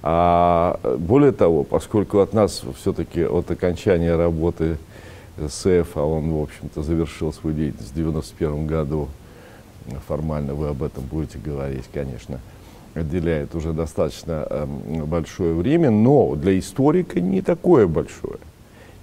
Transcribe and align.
А 0.03 0.79
более 0.97 1.31
того, 1.31 1.63
поскольку 1.63 2.19
от 2.19 2.33
нас 2.33 2.63
все-таки 2.77 3.23
от 3.23 3.51
окончания 3.51 4.15
работы 4.15 4.77
СЭФ, 5.37 5.95
а 5.95 6.03
он, 6.03 6.31
в 6.31 6.41
общем-то, 6.41 6.81
завершил 6.81 7.31
свою 7.31 7.55
деятельность 7.55 7.89
в 7.89 7.99
1991 7.99 8.67
году, 8.67 9.09
формально 10.07 10.53
вы 10.53 10.69
об 10.69 10.83
этом 10.83 11.03
будете 11.03 11.37
говорить, 11.37 11.85
конечно, 11.93 12.39
отделяет 12.93 13.55
уже 13.55 13.73
достаточно 13.73 14.45
э, 14.49 14.65
большое 15.05 15.53
время, 15.53 15.91
но 15.91 16.35
для 16.35 16.57
историка 16.57 17.19
не 17.19 17.41
такое 17.41 17.87
большое. 17.87 18.39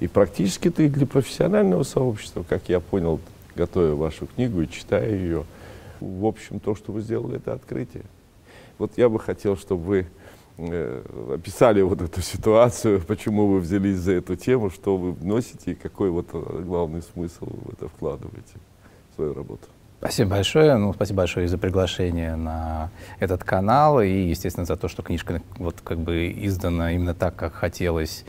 И 0.00 0.06
практически-то 0.06 0.82
и 0.82 0.88
для 0.88 1.06
профессионального 1.06 1.82
сообщества, 1.82 2.44
как 2.48 2.68
я 2.68 2.80
понял, 2.80 3.20
готовя 3.56 3.94
вашу 3.94 4.26
книгу 4.26 4.62
и 4.62 4.68
читая 4.68 5.10
ее, 5.10 5.44
в 6.00 6.24
общем, 6.24 6.60
то, 6.60 6.74
что 6.74 6.92
вы 6.92 7.00
сделали, 7.00 7.36
это 7.36 7.52
открытие. 7.52 8.04
Вот 8.78 8.92
я 8.96 9.08
бы 9.08 9.18
хотел, 9.18 9.56
чтобы 9.56 9.82
вы 9.82 10.06
э, 10.58 11.34
описали 11.34 11.82
вот 11.82 12.00
эту 12.00 12.22
ситуацию, 12.22 13.00
почему 13.00 13.48
вы 13.48 13.58
взялись 13.58 13.96
за 13.96 14.12
эту 14.12 14.36
тему, 14.36 14.70
что 14.70 14.96
вы 14.96 15.12
вносите 15.12 15.72
и 15.72 15.74
какой 15.74 16.10
вот 16.10 16.28
э, 16.32 16.62
главный 16.64 17.02
смысл 17.02 17.46
вы 17.46 17.70
в 17.70 17.72
это 17.72 17.88
вкладываете 17.88 18.54
в 19.10 19.16
свою 19.16 19.34
работу. 19.34 19.66
Спасибо 19.98 20.30
большое. 20.30 20.76
Ну, 20.76 20.92
спасибо 20.92 21.18
большое 21.18 21.48
за 21.48 21.58
приглашение 21.58 22.36
на 22.36 22.90
этот 23.18 23.42
канал 23.42 24.00
и, 24.00 24.08
естественно, 24.08 24.64
за 24.64 24.76
то, 24.76 24.86
что 24.86 25.02
книжка 25.02 25.42
вот 25.56 25.80
как 25.82 25.98
бы 25.98 26.32
издана 26.32 26.92
именно 26.92 27.14
так, 27.14 27.34
как 27.34 27.54
хотелось 27.54 28.24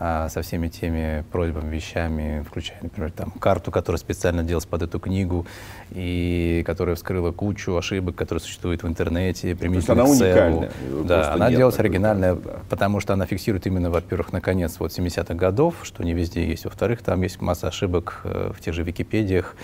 а, 0.00 0.28
со 0.28 0.42
всеми 0.42 0.68
теми 0.68 1.24
просьбами, 1.32 1.74
вещами, 1.74 2.44
включая, 2.46 2.78
например, 2.82 3.10
там, 3.10 3.32
карту, 3.32 3.72
которая 3.72 3.98
специально 3.98 4.44
делалась 4.44 4.66
под 4.66 4.82
эту 4.82 5.00
книгу, 5.00 5.46
и 5.90 6.62
которая 6.66 6.94
вскрыла 6.94 7.32
кучу 7.32 7.76
ошибок, 7.76 8.14
которые 8.14 8.40
существуют 8.40 8.84
в 8.84 8.88
интернете, 8.88 9.56
применительно 9.56 9.96
То 9.96 10.10
есть 10.10 10.20
она 10.20 10.28
уникальная. 10.28 10.70
Да, 11.04 11.32
она 11.32 11.50
делалась 11.50 11.78
оригинальная, 11.80 12.34
да. 12.34 12.58
потому 12.70 13.00
что 13.00 13.12
она 13.14 13.26
фиксирует 13.26 13.66
именно, 13.66 13.90
во-первых, 13.90 14.32
наконец, 14.32 14.76
вот 14.78 14.96
70-х 14.96 15.34
годов, 15.34 15.74
что 15.82 16.04
не 16.04 16.14
везде 16.14 16.46
есть, 16.46 16.64
во-вторых, 16.64 17.02
там 17.02 17.20
есть 17.22 17.40
масса 17.40 17.68
ошибок 17.68 18.20
э, 18.22 18.52
в 18.56 18.60
тех 18.60 18.74
же 18.74 18.84
Википедиях, 18.84 19.56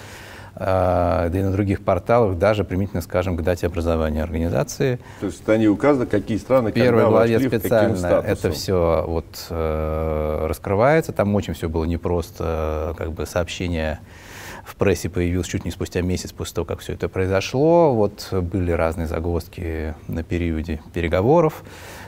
да 0.56 1.30
и 1.32 1.42
на 1.42 1.50
других 1.50 1.82
порталах, 1.82 2.38
даже 2.38 2.64
применительно, 2.64 3.02
скажем, 3.02 3.36
к 3.36 3.42
дате 3.42 3.66
образования 3.66 4.22
организации. 4.22 4.98
То 5.20 5.26
есть 5.26 5.48
они 5.48 5.68
указаны, 5.68 6.06
какие 6.06 6.38
страны, 6.38 6.70
В 6.70 6.74
первой 6.74 7.06
главе 7.06 7.40
специально 7.40 8.22
это 8.24 8.50
все 8.50 9.04
вот, 9.06 9.46
э, 9.50 10.46
раскрывается. 10.46 11.12
Там 11.12 11.34
очень 11.34 11.54
все 11.54 11.68
было 11.68 11.84
непросто, 11.84 12.94
как 12.96 13.12
бы 13.12 13.26
сообщение 13.26 14.00
в 14.64 14.76
прессе 14.76 15.10
появилось 15.10 15.46
чуть 15.46 15.64
не 15.64 15.70
спустя 15.70 16.00
месяц 16.00 16.32
после 16.32 16.54
того, 16.54 16.64
как 16.64 16.80
все 16.80 16.94
это 16.94 17.08
произошло. 17.08 17.94
Вот 17.94 18.28
были 18.32 18.72
разные 18.72 19.06
загвоздки 19.06 19.94
на 20.08 20.22
периоде 20.22 20.80
переговоров. 20.92 21.62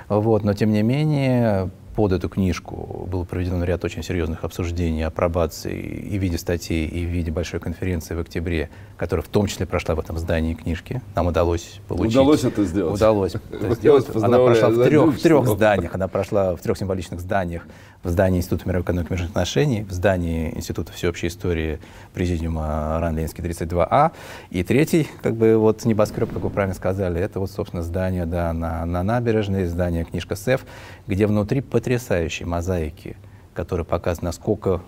Вот, 0.09 0.45
но 0.45 0.55
тем 0.55 0.73
не 0.73 0.83
менее 0.83 1.71
под 1.97 2.13
эту 2.13 2.29
книжку 2.29 3.09
был 3.11 3.25
проведен 3.25 3.65
ряд 3.65 3.83
очень 3.83 4.03
серьезных 4.03 4.45
обсуждений, 4.45 5.03
апробаций 5.03 5.81
и 5.81 6.19
в 6.19 6.23
виде 6.23 6.37
статей, 6.37 6.87
и 6.87 7.07
в 7.07 7.09
виде 7.09 7.31
большой 7.31 7.59
конференции 7.59 8.15
в 8.15 8.21
октябре, 8.21 8.69
которая 8.97 9.23
в 9.23 9.29
том 9.29 9.47
числе 9.47 9.67
прошла 9.67 9.95
в 9.95 10.01
этом 10.01 10.17
здании 10.19 10.55
книжки. 10.55 11.03
Нам 11.15 11.27
удалось 11.27 11.81
получить. 11.87 12.17
Удалось 12.17 12.45
это 12.45 12.65
сделать. 12.65 12.95
Удалось 12.95 13.35
это 13.51 13.75
сделать. 13.75 14.07
Она 14.15 14.39
прошла 14.39 14.71
в 14.71 14.85
трех, 14.85 15.15
в 15.15 15.21
трех 15.21 15.47
зданиях. 15.47 15.95
Она 15.95 16.09
прошла 16.09 16.57
в 16.57 16.61
трех 16.61 16.79
символичных 16.79 17.21
зданиях. 17.21 17.67
В 18.03 18.09
здании 18.09 18.39
Института 18.39 18.69
мировой 18.69 18.85
экономики 18.85 19.09
и 19.09 19.13
международных 19.13 19.43
отношений, 19.43 19.83
в 19.83 19.93
здании 19.93 20.55
Института 20.55 20.93
всеобщей 20.93 21.27
истории 21.27 21.81
Президиума 22.15 22.99
РАН-Ленинский 23.01 23.45
32А. 23.45 24.13
И 24.51 24.63
третий, 24.63 25.09
как 25.23 25.35
бы 25.35 25.57
вот 25.57 25.85
небоскреб, 25.85 26.33
как 26.33 26.43
вы 26.43 26.51
правильно 26.51 26.75
сказали, 26.75 27.21
это 27.21 27.41
вот, 27.41 27.51
собственно, 27.51 27.83
здание 27.83 28.25
да, 28.25 28.53
на, 28.53 28.85
на 28.87 29.03
набережной, 29.03 29.67
здание 29.67 30.05
книжка 30.05 30.37
СЭФ, 30.37 30.65
где 31.07 31.27
внутри 31.27 31.61
потрясающие 31.61 32.47
мозаики, 32.47 33.17
которые 33.55 33.85
показывают, 33.85 34.23
насколько 34.23 34.83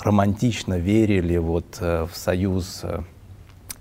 романтично 0.00 0.78
верили 0.78 1.36
вот 1.36 1.78
э, 1.80 2.06
в 2.10 2.16
союз 2.16 2.80
э, 2.82 3.02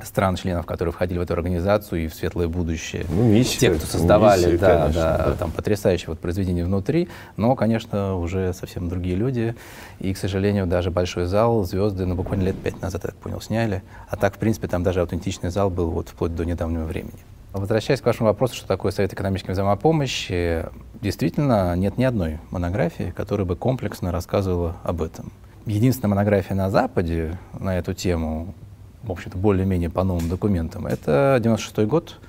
стран-членов, 0.03 0.65
которые 0.65 0.93
входили 0.93 1.19
в 1.19 1.21
эту 1.21 1.33
организацию 1.33 2.05
и 2.05 2.07
в 2.07 2.13
светлое 2.13 2.47
будущее. 2.47 3.05
Ну, 3.09 3.23
миссия, 3.23 3.59
Те, 3.59 3.73
кто 3.73 3.85
создавали, 3.85 4.45
миссия, 4.45 4.57
да, 4.57 4.79
конечно, 4.81 5.01
да, 5.01 5.25
да. 5.25 5.33
там 5.33 5.51
потрясающие 5.51 6.07
вот 6.07 6.19
произведения 6.19 6.65
внутри, 6.65 7.09
но, 7.37 7.55
конечно, 7.55 8.15
уже 8.15 8.53
совсем 8.53 8.89
другие 8.89 9.15
люди. 9.15 9.55
И, 9.99 10.13
к 10.13 10.17
сожалению, 10.17 10.67
даже 10.67 10.91
большой 10.91 11.25
зал, 11.25 11.63
звезды, 11.63 12.05
ну, 12.05 12.15
буквально 12.15 12.43
лет 12.43 12.55
пять 12.57 12.81
назад, 12.81 13.03
я 13.03 13.11
так 13.11 13.19
понял, 13.19 13.41
сняли. 13.41 13.83
А 14.09 14.15
так, 14.17 14.35
в 14.35 14.37
принципе, 14.37 14.67
там 14.67 14.83
даже 14.83 15.01
аутентичный 15.01 15.49
зал 15.49 15.69
был 15.69 15.89
вот 15.89 16.09
вплоть 16.09 16.35
до 16.35 16.45
недавнего 16.45 16.83
времени. 16.85 17.19
Возвращаясь 17.53 18.01
к 18.01 18.05
вашему 18.05 18.29
вопросу, 18.29 18.55
что 18.55 18.67
такое 18.67 18.91
Совет 18.91 19.13
экономической 19.13 19.51
взаимопомощи, 19.51 20.65
действительно 21.01 21.75
нет 21.75 21.99
ни 21.99 22.03
одной 22.03 22.39
монографии, 22.49 23.13
которая 23.15 23.45
бы 23.45 23.55
комплексно 23.55 24.11
рассказывала 24.11 24.77
об 24.83 25.03
этом. 25.03 25.31
Единственная 25.67 26.09
монография 26.09 26.55
на 26.55 26.71
Западе 26.71 27.37
на 27.53 27.77
эту 27.77 27.93
тему, 27.93 28.55
в 29.03 29.11
общем-то, 29.11 29.37
более-менее 29.37 29.89
по 29.89 30.03
новым 30.03 30.29
документам, 30.29 30.87
это 30.87 31.39
96 31.41 31.87
год. 31.87 32.19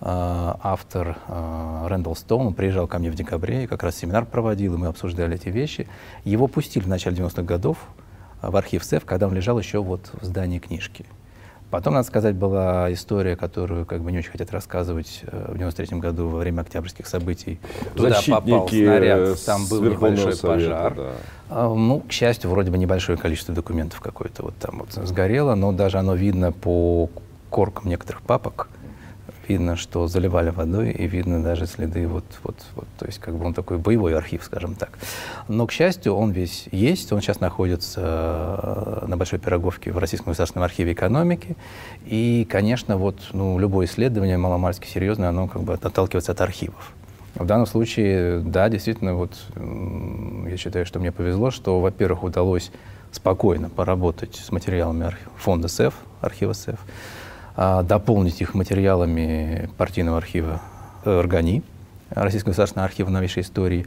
А, 0.00 0.58
автор 0.62 1.16
а, 1.26 1.88
Рэндалл 1.88 2.16
Стоун 2.16 2.52
приезжал 2.52 2.86
ко 2.86 2.98
мне 2.98 3.10
в 3.10 3.14
декабре, 3.14 3.64
и 3.64 3.66
как 3.66 3.82
раз 3.82 3.96
семинар 3.96 4.26
проводил, 4.26 4.74
и 4.74 4.76
мы 4.76 4.88
обсуждали 4.88 5.36
эти 5.36 5.48
вещи. 5.48 5.88
Его 6.24 6.48
пустили 6.48 6.84
в 6.84 6.88
начале 6.88 7.16
90-х 7.16 7.42
годов 7.42 7.78
в 8.42 8.56
архив 8.56 8.84
СЭФ, 8.84 9.04
когда 9.04 9.26
он 9.26 9.34
лежал 9.34 9.58
еще 9.58 9.82
вот 9.82 10.10
в 10.20 10.24
здании 10.24 10.58
книжки. 10.58 11.06
Потом, 11.70 11.94
надо 11.94 12.06
сказать, 12.06 12.36
была 12.36 12.92
история, 12.92 13.36
которую 13.36 13.86
как 13.86 14.00
бы 14.00 14.12
не 14.12 14.18
очень 14.18 14.30
хотят 14.30 14.52
рассказывать 14.52 15.22
э, 15.26 15.52
в 15.52 15.58
93 15.58 15.98
году 15.98 16.28
во 16.28 16.38
время 16.38 16.60
октябрьских 16.60 17.06
событий. 17.08 17.58
Туда 17.96 18.20
попал 18.26 18.68
снаряд, 18.68 19.18
э, 19.20 19.34
там 19.44 19.66
был 19.66 19.82
небольшой 19.82 20.34
Совета, 20.34 20.46
пожар. 20.46 20.94
да. 20.94 21.12
А, 21.50 21.74
Ну, 21.74 22.00
к 22.00 22.12
счастью, 22.12 22.50
вроде 22.50 22.70
бы 22.70 22.78
небольшое 22.78 23.18
количество 23.18 23.52
документов 23.54 24.00
какое-то 24.00 24.44
вот 24.44 24.54
там 24.56 24.78
вот 24.78 24.92
сгорело, 24.92 25.56
но 25.56 25.72
даже 25.72 25.98
оно 25.98 26.14
видно 26.14 26.52
по 26.52 27.10
коркам 27.50 27.88
некоторых 27.88 28.22
папок, 28.22 28.68
видно, 29.48 29.76
что 29.76 30.06
заливали 30.08 30.50
водой, 30.50 30.90
и 30.90 31.06
видно 31.06 31.42
даже 31.42 31.66
следы 31.66 32.06
вот, 32.06 32.24
вот, 32.42 32.56
вот, 32.74 32.86
то 32.98 33.06
есть 33.06 33.18
как 33.18 33.34
бы 33.34 33.44
он 33.46 33.54
такой 33.54 33.78
боевой 33.78 34.16
архив, 34.16 34.42
скажем 34.44 34.74
так. 34.74 34.90
Но, 35.48 35.66
к 35.66 35.72
счастью, 35.72 36.14
он 36.14 36.30
весь 36.30 36.68
есть, 36.72 37.12
он 37.12 37.20
сейчас 37.20 37.40
находится 37.40 38.00
э, 38.02 39.06
на 39.06 39.16
Большой 39.16 39.38
Пироговке 39.38 39.92
в 39.92 39.98
Российском 39.98 40.30
государственном 40.30 40.64
архиве 40.64 40.92
экономики, 40.92 41.56
и, 42.04 42.46
конечно, 42.50 42.96
вот, 42.96 43.20
ну, 43.32 43.58
любое 43.58 43.86
исследование 43.86 44.36
маломальски 44.36 44.86
серьезное, 44.86 45.28
оно 45.28 45.48
как 45.48 45.62
бы 45.62 45.74
отталкивается 45.74 46.32
от 46.32 46.40
архивов. 46.40 46.92
В 47.34 47.44
данном 47.44 47.66
случае, 47.66 48.40
да, 48.40 48.68
действительно, 48.70 49.14
вот 49.14 49.36
я 50.48 50.56
считаю, 50.56 50.86
что 50.86 50.98
мне 50.98 51.12
повезло, 51.12 51.50
что, 51.50 51.80
во-первых, 51.80 52.22
удалось 52.22 52.70
спокойно 53.12 53.68
поработать 53.68 54.36
с 54.36 54.50
материалами 54.52 55.14
фонда 55.36 55.68
СЭФ, 55.68 55.94
архива 56.22 56.54
СЭФ, 56.54 56.78
дополнить 57.56 58.40
их 58.40 58.54
материалами 58.54 59.70
партийного 59.78 60.18
архива 60.18 60.60
э, 61.04 61.20
РГАНИ, 61.20 61.62
Российского 62.10 62.50
государственного 62.50 62.86
архива 62.86 63.10
новейшей 63.10 63.42
истории, 63.42 63.86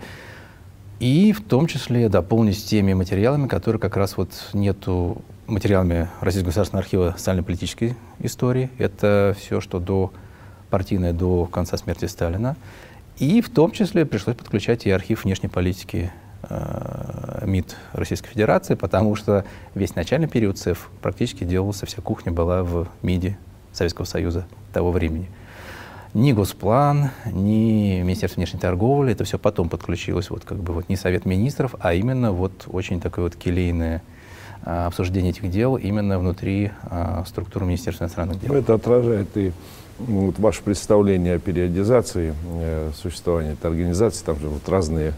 и 0.99 1.31
в 1.31 1.41
том 1.41 1.67
числе 1.67 2.09
дополнить 2.09 2.65
теми 2.65 2.93
материалами, 2.93 3.47
которые 3.47 3.79
как 3.79 3.95
раз 3.95 4.17
вот 4.17 4.31
нету 4.53 5.21
материалами 5.47 6.09
Российского 6.19 6.49
государственного 6.49 6.83
архива 6.83 7.15
социально-политической 7.17 7.95
истории. 8.19 8.69
Это 8.77 9.35
все, 9.39 9.61
что 9.61 9.79
до 9.79 10.11
партийное 10.69 11.13
до 11.13 11.45
конца 11.45 11.77
смерти 11.77 12.05
Сталина. 12.05 12.57
И 13.17 13.41
в 13.41 13.49
том 13.49 13.71
числе 13.71 14.05
пришлось 14.05 14.35
подключать 14.35 14.85
и 14.85 14.91
архив 14.91 15.23
внешней 15.23 15.49
политики 15.49 16.11
э, 16.43 17.43
МИД 17.45 17.75
Российской 17.93 18.29
Федерации, 18.29 18.75
потому 18.75 19.15
что 19.15 19.45
весь 19.75 19.95
начальный 19.95 20.27
период 20.27 20.57
ЦЕФ 20.57 20.89
практически 21.01 21.43
делался, 21.43 21.85
вся 21.85 22.01
кухня 22.01 22.31
была 22.31 22.63
в 22.63 22.87
МИДе 23.01 23.37
Советского 23.73 24.05
Союза 24.05 24.45
того 24.73 24.91
времени. 24.91 25.29
Ни 26.13 26.31
Госплан, 26.31 27.11
ни 27.25 28.01
Министерство 28.01 28.39
внешней 28.39 28.59
торговли, 28.59 29.11
это 29.11 29.25
все 29.25 29.37
потом 29.37 29.69
подключилось, 29.69 30.31
вот 30.31 30.43
как 30.43 30.57
бы 30.57 30.73
вот 30.73 30.89
не 30.89 30.95
Совет 30.95 31.25
Министров, 31.25 31.75
а 31.79 31.93
именно 31.93 32.31
вот 32.31 32.63
очень 32.67 32.99
такое 32.99 33.25
вот 33.25 33.35
келейное 33.35 34.01
а, 34.63 34.87
обсуждение 34.87 35.31
этих 35.31 35.49
дел 35.51 35.75
именно 35.77 36.17
внутри 36.17 36.71
а, 36.83 37.23
структуры 37.27 37.65
Министерства 37.65 38.05
иностранных 38.05 38.39
дел. 38.41 38.53
Это 38.53 38.73
отражает 38.73 39.29
и 39.35 39.51
ну, 39.99 40.27
вот 40.27 40.39
ваше 40.39 40.63
представление 40.63 41.35
о 41.35 41.39
периодизации 41.39 42.33
э, 42.61 42.91
существования 42.95 43.51
этой 43.51 43.69
организации, 43.69 44.23
там 44.23 44.39
же 44.39 44.47
вот 44.47 44.67
разные 44.69 45.13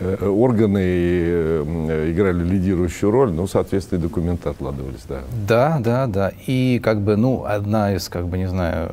органы 0.00 0.80
э, 0.82 2.10
играли 2.10 2.42
лидирующую 2.42 3.10
роль, 3.10 3.32
ну, 3.32 3.46
соответственно, 3.46 3.98
и 3.98 4.02
документы 4.02 4.48
откладывались, 4.48 5.02
да. 5.08 5.20
Да, 5.46 5.78
да, 5.80 6.06
да. 6.06 6.32
И 6.46 6.80
как 6.82 7.00
бы, 7.00 7.16
ну, 7.16 7.44
одна 7.44 7.94
из, 7.94 8.08
как 8.08 8.26
бы, 8.26 8.38
не 8.38 8.48
знаю, 8.48 8.90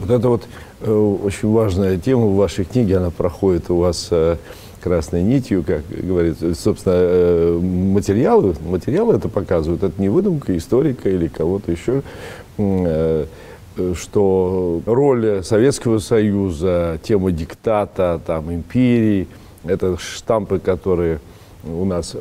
Вот 0.00 0.10
это 0.10 0.28
вот 0.28 0.46
Э, 0.80 0.92
очень 0.92 1.50
важная 1.50 1.98
тема 1.98 2.26
в 2.26 2.36
вашей 2.36 2.64
книге, 2.64 2.98
она 2.98 3.10
проходит 3.10 3.70
у 3.70 3.78
вас 3.78 4.08
э, 4.10 4.36
красной 4.88 5.22
нитью, 5.22 5.62
как 5.62 5.82
говорится. 5.90 6.54
Собственно, 6.54 6.94
э, 6.96 7.58
материалы, 7.60 8.54
материалы 8.66 9.16
это 9.16 9.28
показывают. 9.28 9.82
Это 9.82 10.00
не 10.00 10.08
выдумка 10.08 10.56
историка 10.56 11.10
или 11.10 11.28
кого-то 11.28 11.70
еще, 11.70 12.02
что 13.94 14.82
роль 14.86 15.44
Советского 15.44 15.98
Союза, 15.98 16.98
тема 17.02 17.30
диктата, 17.32 18.18
там, 18.26 18.52
империи, 18.52 19.28
это 19.64 19.98
штампы, 19.98 20.58
которые 20.58 21.20
у 21.64 21.84
нас 21.84 22.16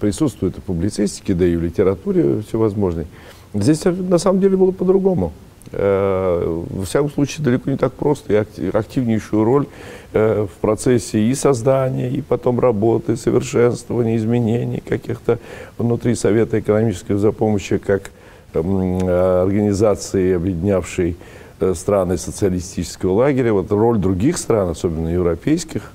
присутствуют 0.00 0.56
в 0.58 0.62
публицистике, 0.62 1.34
да 1.34 1.44
и 1.44 1.56
в 1.56 1.62
литературе 1.62 2.42
всевозможной. 2.42 3.06
Здесь 3.52 3.84
на 3.84 4.18
самом 4.18 4.40
деле 4.40 4.56
было 4.56 4.70
по-другому. 4.70 5.32
Э, 5.70 6.64
во 6.70 6.84
всяком 6.84 7.10
случае, 7.10 7.44
далеко 7.44 7.70
не 7.70 7.76
так 7.76 7.92
просто, 7.92 8.32
и 8.32 8.70
активнейшую 8.72 9.44
роль 9.44 9.66
э, 10.12 10.46
в 10.46 10.60
процессе 10.60 11.20
и 11.20 11.34
создания, 11.34 12.10
и 12.10 12.20
потом 12.20 12.60
работы, 12.60 13.16
совершенствования, 13.16 14.16
изменений 14.16 14.82
каких-то 14.86 15.38
внутри 15.78 16.14
Совета 16.14 16.60
экономической 16.60 17.16
запомощи, 17.16 17.78
как 17.78 18.10
организации, 18.52 20.34
объединявшей 20.34 21.16
э, 21.60 21.74
страны 21.74 22.18
социалистического 22.18 23.12
лагеря. 23.12 23.54
Вот 23.54 23.70
роль 23.72 23.98
других 23.98 24.36
стран, 24.36 24.70
особенно 24.70 25.08
европейских, 25.08 25.92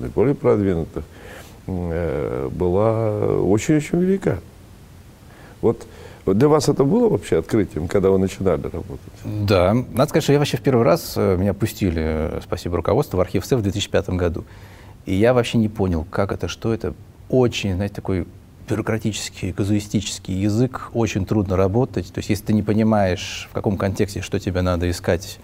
наиболее 0.00 0.34
продвинутых, 0.34 1.04
была 1.66 3.40
очень-очень 3.40 3.98
велика. 3.98 4.38
Вот 5.62 5.86
для 6.34 6.48
вас 6.48 6.68
это 6.68 6.84
было 6.84 7.08
вообще 7.08 7.38
открытием, 7.38 7.88
когда 7.88 8.10
вы 8.10 8.18
начинали 8.18 8.62
работать? 8.62 9.12
Да. 9.24 9.74
Надо 9.74 10.08
сказать, 10.08 10.24
что 10.24 10.32
я 10.32 10.38
вообще 10.38 10.56
в 10.56 10.62
первый 10.62 10.84
раз, 10.84 11.14
э, 11.16 11.36
меня 11.36 11.54
пустили, 11.54 12.02
э, 12.04 12.40
спасибо 12.42 12.76
руководству, 12.76 13.16
в 13.16 13.20
архив 13.20 13.44
СЭФ 13.44 13.60
в 13.60 13.62
2005 13.62 14.10
году. 14.10 14.44
И 15.04 15.14
я 15.14 15.34
вообще 15.34 15.58
не 15.58 15.68
понял, 15.68 16.06
как 16.10 16.32
это, 16.32 16.48
что 16.48 16.74
это. 16.74 16.94
Очень, 17.28 17.74
знаете, 17.74 17.94
такой 17.94 18.26
бюрократический, 18.68 19.52
казуистический 19.52 20.34
язык, 20.34 20.90
очень 20.92 21.24
трудно 21.24 21.56
работать. 21.56 22.12
То 22.12 22.18
есть, 22.18 22.30
если 22.30 22.46
ты 22.46 22.52
не 22.52 22.62
понимаешь, 22.62 23.48
в 23.50 23.54
каком 23.54 23.76
контексте, 23.76 24.20
что 24.20 24.38
тебе 24.38 24.62
надо 24.62 24.90
искать, 24.90 25.38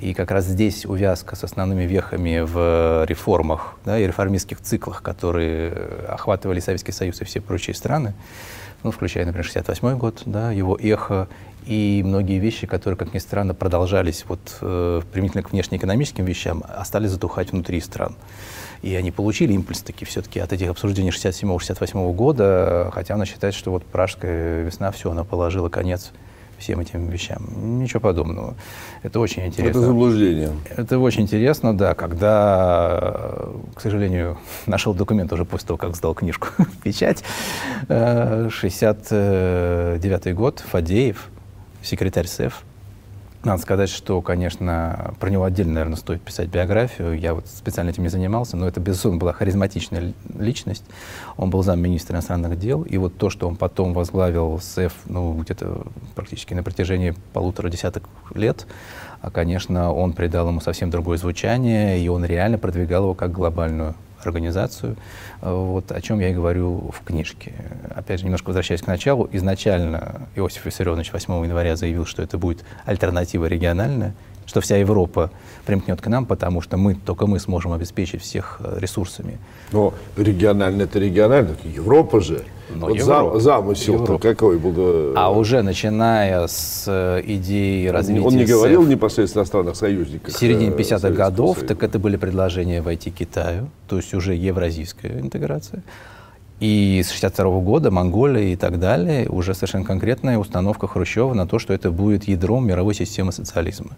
и 0.00 0.14
как 0.14 0.30
раз 0.30 0.44
здесь 0.44 0.86
увязка 0.86 1.34
с 1.34 1.44
основными 1.44 1.82
вехами 1.82 2.40
в 2.40 3.04
реформах 3.06 3.76
да, 3.84 3.98
и 3.98 4.06
реформистских 4.06 4.60
циклах, 4.60 5.02
которые 5.02 5.72
охватывали 6.08 6.60
Советский 6.60 6.92
Союз 6.92 7.20
и 7.20 7.24
все 7.24 7.40
прочие 7.40 7.74
страны, 7.74 8.14
ну, 8.82 8.90
включая, 8.90 9.26
например, 9.26 9.44
68 9.44 9.98
год, 9.98 10.22
да, 10.26 10.52
его 10.52 10.76
эхо 10.80 11.28
и 11.66 12.02
многие 12.04 12.38
вещи, 12.38 12.66
которые, 12.66 12.96
как 12.96 13.12
ни 13.12 13.18
странно, 13.18 13.52
продолжались 13.52 14.24
вот 14.26 14.56
э, 14.62 15.02
применительно 15.12 15.42
к 15.42 15.50
внешнеэкономическим 15.50 16.24
вещам, 16.24 16.64
остались 16.66 17.10
затухать 17.10 17.52
внутри 17.52 17.80
стран. 17.80 18.16
И 18.80 18.94
они 18.94 19.10
получили 19.10 19.52
импульс 19.52 19.82
таки 19.82 20.04
все-таки 20.04 20.40
от 20.40 20.52
этих 20.52 20.70
обсуждений 20.70 21.10
67-68 21.10 22.14
года, 22.14 22.90
хотя 22.94 23.14
она 23.14 23.26
считает, 23.26 23.54
что 23.54 23.70
вот 23.70 23.84
пражская 23.84 24.62
весна, 24.62 24.90
все, 24.92 25.10
она 25.10 25.24
положила 25.24 25.68
конец 25.68 26.12
всем 26.58 26.80
этим 26.80 27.08
вещам. 27.08 27.46
Ничего 27.80 28.00
подобного. 28.00 28.54
Это 29.02 29.20
очень 29.20 29.46
интересно. 29.46 29.78
Это 29.78 29.80
заблуждение. 29.80 30.50
Это 30.76 30.98
очень 30.98 31.22
интересно, 31.22 31.74
да. 31.76 31.94
Когда, 31.94 33.48
к 33.74 33.80
сожалению, 33.80 34.36
нашел 34.66 34.94
документ 34.94 35.32
уже 35.32 35.44
после 35.44 35.68
того, 35.68 35.78
как 35.78 35.96
сдал 35.96 36.14
книжку 36.14 36.48
в 36.58 36.82
печать, 36.82 37.24
69 37.88 40.26
э, 40.26 40.32
год, 40.32 40.60
Фадеев, 40.60 41.28
секретарь 41.82 42.26
СЭФ, 42.26 42.64
Надо 43.44 43.62
сказать, 43.62 43.88
что, 43.88 44.20
конечно, 44.20 45.14
про 45.20 45.30
него 45.30 45.44
отдельно, 45.44 45.74
наверное, 45.74 45.96
стоит 45.96 46.20
писать 46.22 46.48
биографию. 46.48 47.16
Я 47.16 47.34
вот 47.34 47.46
специально 47.46 47.90
этим 47.90 48.02
не 48.02 48.08
занимался, 48.08 48.56
но 48.56 48.66
это, 48.66 48.80
безусловно, 48.80 49.20
была 49.20 49.32
харизматичная 49.32 50.12
личность. 50.36 50.84
Он 51.36 51.48
был 51.48 51.62
замминистра 51.62 52.14
иностранных 52.14 52.58
дел, 52.58 52.82
и 52.82 52.96
вот 52.96 53.16
то, 53.16 53.30
что 53.30 53.46
он 53.46 53.54
потом 53.54 53.94
возглавил 53.94 54.58
СЭФ, 54.60 54.92
ну, 55.06 55.34
где-то 55.34 55.86
практически 56.16 56.52
на 56.54 56.64
протяжении 56.64 57.14
полутора 57.32 57.70
десяток 57.70 58.08
лет, 58.34 58.66
а, 59.20 59.30
конечно, 59.30 59.92
он 59.92 60.14
придал 60.14 60.48
ему 60.48 60.60
совсем 60.60 60.90
другое 60.90 61.16
звучание, 61.16 62.00
и 62.00 62.08
он 62.08 62.24
реально 62.24 62.58
продвигал 62.58 63.04
его 63.04 63.14
как 63.14 63.30
глобальную 63.30 63.94
организацию, 64.26 64.96
вот 65.40 65.92
о 65.92 66.00
чем 66.00 66.20
я 66.20 66.30
и 66.30 66.34
говорю 66.34 66.90
в 66.92 67.04
книжке. 67.04 67.52
Опять 67.94 68.20
же, 68.20 68.26
немножко 68.26 68.48
возвращаясь 68.48 68.82
к 68.82 68.86
началу, 68.86 69.28
изначально 69.32 70.28
Иосиф 70.34 70.66
Виссарионович 70.66 71.12
8 71.12 71.44
января 71.44 71.76
заявил, 71.76 72.06
что 72.06 72.22
это 72.22 72.38
будет 72.38 72.64
альтернатива 72.84 73.46
региональная, 73.46 74.14
что 74.48 74.62
вся 74.62 74.78
Европа 74.78 75.30
примкнет 75.66 76.00
к 76.00 76.06
нам, 76.06 76.24
потому 76.24 76.62
что 76.62 76.78
мы, 76.78 76.94
только 76.94 77.26
мы 77.26 77.38
сможем 77.38 77.72
обеспечить 77.72 78.22
всех 78.22 78.60
э, 78.60 78.78
ресурсами. 78.80 79.38
Но 79.72 79.92
регионально 80.16 80.82
это 80.82 80.98
регионально, 80.98 81.54
Европа 81.62 82.20
же. 82.20 82.44
Но 82.74 82.86
вот 82.86 82.96
Европа, 82.96 83.40
замысел 83.40 84.18
какой 84.18 84.58
был? 84.58 84.72
Э, 84.76 85.14
а 85.16 85.30
уже 85.30 85.60
начиная 85.62 86.46
с 86.46 86.84
э, 86.86 87.20
идеи 87.24 87.88
развития... 87.88 88.26
Он 88.26 88.36
не 88.36 88.46
говорил 88.46 88.82
СЭФ, 88.82 88.88
непосредственно 88.88 89.42
о 89.42 89.46
странах 89.46 89.76
союзниках? 89.76 90.34
В 90.34 90.38
середине 90.38 90.70
50-х 90.70 91.10
годов, 91.10 91.58
Союза. 91.58 91.74
так 91.74 91.82
это 91.82 91.98
были 91.98 92.16
предложения 92.16 92.80
войти 92.80 93.10
Китаю, 93.10 93.68
то 93.86 93.96
есть 93.96 94.14
уже 94.14 94.34
евразийская 94.34 95.20
интеграция. 95.20 95.82
И 96.60 97.02
с 97.04 97.10
62 97.10 97.60
года 97.60 97.90
Монголия 97.90 98.54
и 98.54 98.56
так 98.56 98.80
далее 98.80 99.28
уже 99.28 99.52
совершенно 99.52 99.84
конкретная 99.84 100.38
установка 100.38 100.88
Хрущева 100.88 101.34
на 101.34 101.46
то, 101.46 101.58
что 101.58 101.74
это 101.74 101.90
будет 101.90 102.24
ядром 102.24 102.66
мировой 102.66 102.94
системы 102.94 103.30
социализма 103.30 103.90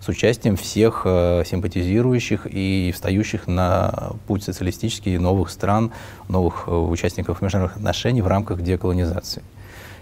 с 0.00 0.08
участием 0.08 0.56
всех 0.56 1.02
э, 1.04 1.42
симпатизирующих 1.46 2.46
и 2.50 2.92
встающих 2.94 3.46
на 3.46 4.12
путь 4.26 4.44
социалистический 4.44 5.18
новых 5.18 5.50
стран, 5.50 5.92
новых 6.28 6.64
э, 6.66 6.70
участников 6.70 7.42
международных 7.42 7.76
отношений 7.76 8.22
в 8.22 8.26
рамках 8.26 8.62
деколонизации. 8.62 9.42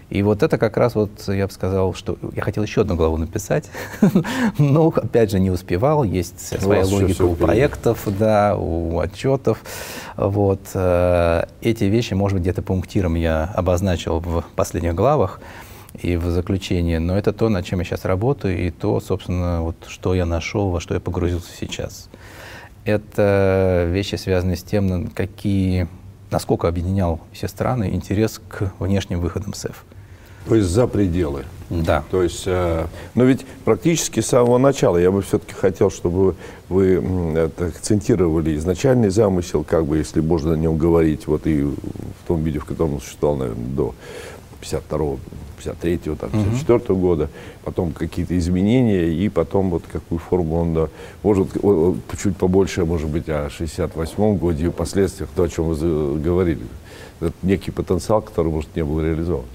И 0.09 0.21
вот 0.21 0.43
это 0.43 0.59
как 0.59 0.77
раз 0.77 0.93
вот, 0.93 1.09
я 1.27 1.47
бы 1.47 1.51
сказал, 1.51 1.95
что 1.95 2.17
я 2.35 2.43
хотел 2.43 2.61
еще 2.63 2.81
одну 2.81 2.95
главу 2.95 3.17
написать, 3.17 3.71
но, 4.59 4.93
опять 4.95 5.31
же, 5.31 5.39
не 5.39 5.49
успевал. 5.49 6.03
Есть 6.03 6.61
своя 6.61 6.85
логика 6.85 7.23
у 7.23 7.35
проектов, 7.35 8.03
да, 8.05 8.55
у 8.55 8.99
отчетов. 8.99 9.63
Вот. 10.15 10.61
Э, 10.75 11.45
эти 11.61 11.85
вещи, 11.85 12.13
может 12.13 12.35
быть, 12.35 12.43
где-то 12.43 12.61
пунктиром 12.61 13.15
я 13.15 13.51
обозначил 13.55 14.19
в 14.19 14.43
последних 14.55 14.93
главах 14.93 15.39
и 16.01 16.17
в 16.17 16.29
заключение. 16.29 16.99
Но 16.99 17.17
это 17.17 17.33
то, 17.33 17.49
над 17.49 17.65
чем 17.65 17.79
я 17.79 17.85
сейчас 17.85 18.05
работаю, 18.05 18.67
и 18.67 18.71
то, 18.71 18.99
собственно, 18.99 19.61
вот, 19.61 19.75
что 19.87 20.13
я 20.13 20.25
нашел, 20.25 20.69
во 20.69 20.79
что 20.79 20.93
я 20.93 20.99
погрузился 20.99 21.51
сейчас. 21.57 22.09
Это 22.83 23.87
вещи, 23.89 24.15
связанные 24.15 24.57
с 24.57 24.63
тем, 24.63 25.07
какие, 25.07 25.87
насколько 26.31 26.67
объединял 26.67 27.19
все 27.31 27.47
страны 27.47 27.89
интерес 27.93 28.39
к 28.47 28.71
внешним 28.79 29.19
выходам 29.19 29.53
СЭФ. 29.53 29.83
То 30.47 30.55
есть 30.55 30.67
за 30.67 30.85
пределы. 30.85 31.45
Да. 31.71 32.03
То 32.11 32.21
есть, 32.21 32.43
э, 32.45 32.85
но 33.15 33.23
ведь 33.23 33.43
практически 33.65 34.19
с 34.19 34.27
самого 34.27 34.59
начала 34.59 34.97
я 34.97 35.09
бы 35.09 35.23
все-таки 35.23 35.53
хотел, 35.53 35.89
чтобы 35.89 36.35
вы, 36.69 37.03
это 37.35 37.67
акцентировали 37.67 38.55
изначальный 38.55 39.09
замысел, 39.09 39.63
как 39.67 39.87
бы, 39.87 39.97
если 39.97 40.21
можно 40.21 40.53
о 40.53 40.57
нем 40.57 40.77
говорить, 40.77 41.25
вот 41.25 41.47
и 41.47 41.63
в 41.63 42.27
том 42.27 42.43
виде, 42.43 42.59
в 42.59 42.65
котором 42.65 42.95
он 42.95 43.01
существовал, 43.01 43.37
наверное, 43.37 43.65
до 43.65 43.95
52 44.69 45.17
53-го, 45.55 46.15
там, 46.15 46.29
54 46.29 46.79
-го 46.79 46.95
года, 46.95 47.29
потом 47.63 47.91
какие-то 47.91 48.37
изменения, 48.37 49.07
и 49.07 49.29
потом 49.29 49.69
вот 49.69 49.83
какую 49.91 50.19
форму 50.19 50.61
он, 50.61 50.73
да, 50.73 50.89
может, 51.23 51.47
чуть 52.21 52.37
побольше, 52.37 52.85
может 52.85 53.09
быть, 53.09 53.29
о 53.29 53.49
68-м 53.49 54.37
годе 54.37 54.67
и 54.67 54.69
последствиях, 54.69 55.29
то, 55.35 55.43
о 55.43 55.49
чем 55.49 55.65
вы 55.65 56.19
говорили. 56.19 56.61
Это 57.21 57.33
некий 57.43 57.71
потенциал, 57.71 58.21
который, 58.21 58.51
может, 58.51 58.75
не 58.75 58.83
был 58.83 59.01
реализован. 59.01 59.45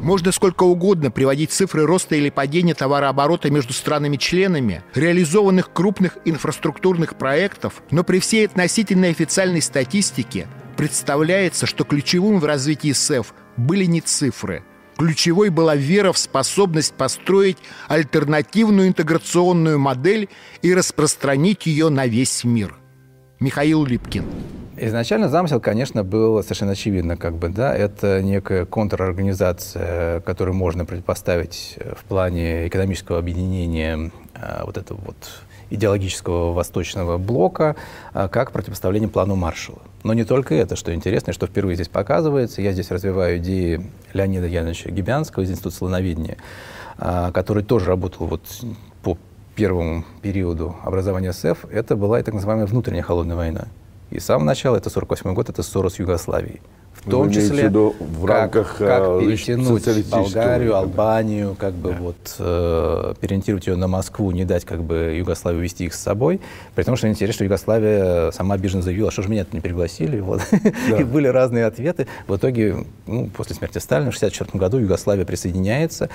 Можно 0.00 0.32
сколько 0.32 0.64
угодно 0.64 1.10
приводить 1.10 1.50
цифры 1.50 1.86
роста 1.86 2.14
или 2.14 2.30
падения 2.30 2.74
товарооборота 2.74 3.50
между 3.50 3.72
странами-членами, 3.72 4.82
реализованных 4.94 5.72
крупных 5.72 6.18
инфраструктурных 6.24 7.16
проектов, 7.16 7.82
но 7.90 8.04
при 8.04 8.18
всей 8.18 8.46
относительной 8.46 9.10
официальной 9.10 9.62
статистике 9.62 10.46
представляется, 10.76 11.66
что 11.66 11.84
ключевым 11.84 12.40
в 12.40 12.44
развитии 12.44 12.92
СЭФ 12.92 13.34
были 13.56 13.84
не 13.84 14.00
цифры– 14.00 14.62
Ключевой 14.96 15.48
была 15.48 15.74
вера 15.74 16.12
в 16.12 16.18
способность 16.18 16.94
построить 16.94 17.58
альтернативную 17.88 18.88
интеграционную 18.88 19.78
модель 19.78 20.28
и 20.62 20.72
распространить 20.72 21.66
ее 21.66 21.88
на 21.88 22.06
весь 22.06 22.44
мир. 22.44 22.76
Михаил 23.40 23.84
Липкин. 23.84 24.24
Изначально 24.76 25.28
замысел, 25.28 25.60
конечно, 25.60 26.02
был 26.02 26.42
совершенно 26.42 26.72
очевидно, 26.72 27.16
как 27.16 27.36
бы, 27.36 27.48
да, 27.48 27.76
это 27.76 28.22
некая 28.22 28.64
контрорганизация, 28.66 30.20
которую 30.20 30.56
можно 30.56 30.84
предпоставить 30.84 31.78
в 31.96 32.04
плане 32.04 32.66
экономического 32.66 33.18
объединения 33.18 34.10
а, 34.34 34.64
вот 34.64 34.76
этого 34.76 35.00
вот 35.04 35.16
идеологического 35.74 36.52
восточного 36.52 37.18
блока 37.18 37.76
а, 38.12 38.28
как 38.28 38.52
противопоставление 38.52 39.08
плану 39.08 39.36
Маршалла. 39.36 39.82
Но 40.02 40.14
не 40.14 40.24
только 40.24 40.54
это, 40.54 40.76
что 40.76 40.94
интересно, 40.94 41.32
что 41.32 41.46
впервые 41.46 41.74
здесь 41.74 41.88
показывается. 41.88 42.62
Я 42.62 42.72
здесь 42.72 42.90
развиваю 42.90 43.38
идеи 43.38 43.90
Леонида 44.12 44.46
Яновича 44.46 44.90
Гибянского 44.90 45.42
из 45.42 45.50
Института 45.50 45.76
слоноведения, 45.76 46.36
а, 46.98 47.32
который 47.32 47.62
тоже 47.62 47.86
работал 47.86 48.26
вот 48.26 48.42
по 49.02 49.18
первому 49.54 50.04
периоду 50.22 50.76
образования 50.82 51.32
СЭФ. 51.32 51.66
Это 51.70 51.96
была 51.96 52.20
и 52.20 52.22
так 52.22 52.34
называемая 52.34 52.66
внутренняя 52.66 53.02
холодная 53.02 53.36
война. 53.36 53.66
И 54.14 54.20
с 54.20 54.26
самого 54.26 54.44
начала, 54.44 54.76
это 54.76 54.90
48 54.90 55.34
год, 55.34 55.48
это 55.48 55.64
ссора 55.64 55.88
с 55.88 55.98
Югославией. 55.98 56.60
В 56.94 57.10
том 57.10 57.32
числе, 57.32 57.68
в 57.68 58.24
рамках, 58.24 58.76
как, 58.78 58.88
как 58.88 59.02
э, 59.02 59.20
перетянуть 59.20 60.08
Болгарию, 60.08 60.76
Албанию, 60.76 61.56
как 61.58 61.74
бы 61.74 61.90
да. 61.90 61.96
вот 61.98 62.36
э, 62.38 63.14
переориентировать 63.20 63.66
ее 63.66 63.74
на 63.74 63.88
Москву, 63.88 64.30
не 64.30 64.44
дать 64.44 64.64
как 64.64 64.84
бы 64.84 65.16
Югославию 65.18 65.62
вести 65.64 65.86
их 65.86 65.94
с 65.94 66.00
собой. 66.00 66.40
При 66.76 66.84
том, 66.84 66.94
что 66.94 67.08
интересно, 67.08 67.34
что 67.34 67.44
Югославия 67.44 68.30
сама 68.30 68.54
обиженно 68.54 68.82
заявила, 68.82 69.10
что 69.10 69.22
же 69.22 69.28
меня 69.28 69.44
не 69.50 69.60
пригласили. 69.60 70.20
Вот. 70.20 70.42
Да. 70.88 70.96
И 71.00 71.04
были 71.04 71.26
разные 71.26 71.66
ответы. 71.66 72.06
В 72.28 72.36
итоге, 72.36 72.86
ну, 73.08 73.28
после 73.36 73.56
смерти 73.56 73.78
Сталина 73.78 74.12
в 74.12 74.16
1964 74.16 74.58
году 74.60 74.78
Югославия 74.78 75.24
присоединяется. 75.24 76.08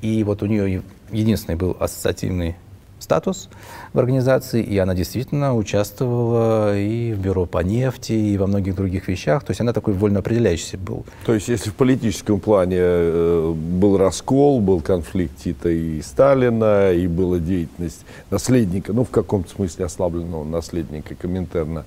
И 0.00 0.24
вот 0.24 0.42
у 0.42 0.46
нее 0.46 0.82
единственный 1.12 1.56
был 1.56 1.76
ассоциативный 1.78 2.56
статус 3.02 3.48
в 3.92 3.98
организации, 3.98 4.62
и 4.62 4.78
она 4.78 4.94
действительно 4.94 5.54
участвовала 5.54 6.78
и 6.78 7.12
в 7.12 7.18
бюро 7.18 7.46
по 7.46 7.58
нефти, 7.58 8.12
и 8.12 8.38
во 8.38 8.46
многих 8.46 8.74
других 8.74 9.08
вещах. 9.08 9.44
То 9.44 9.50
есть 9.50 9.60
она 9.60 9.72
такой 9.72 9.94
вольно 9.94 10.20
определяющийся 10.20 10.78
был. 10.78 11.04
То 11.26 11.34
есть 11.34 11.48
если 11.48 11.70
в 11.70 11.74
политическом 11.74 12.40
плане 12.40 12.78
э, 12.78 13.52
был 13.54 13.96
раскол, 13.98 14.60
был 14.60 14.80
конфликт 14.80 15.36
Тита 15.38 15.68
и 15.68 16.00
Сталина, 16.02 16.92
и 16.92 17.06
была 17.06 17.38
деятельность 17.38 18.04
наследника, 18.30 18.92
ну 18.92 19.04
в 19.04 19.10
каком-то 19.10 19.50
смысле 19.50 19.86
ослабленного 19.86 20.44
наследника 20.44 21.14
Коминтерна, 21.14 21.84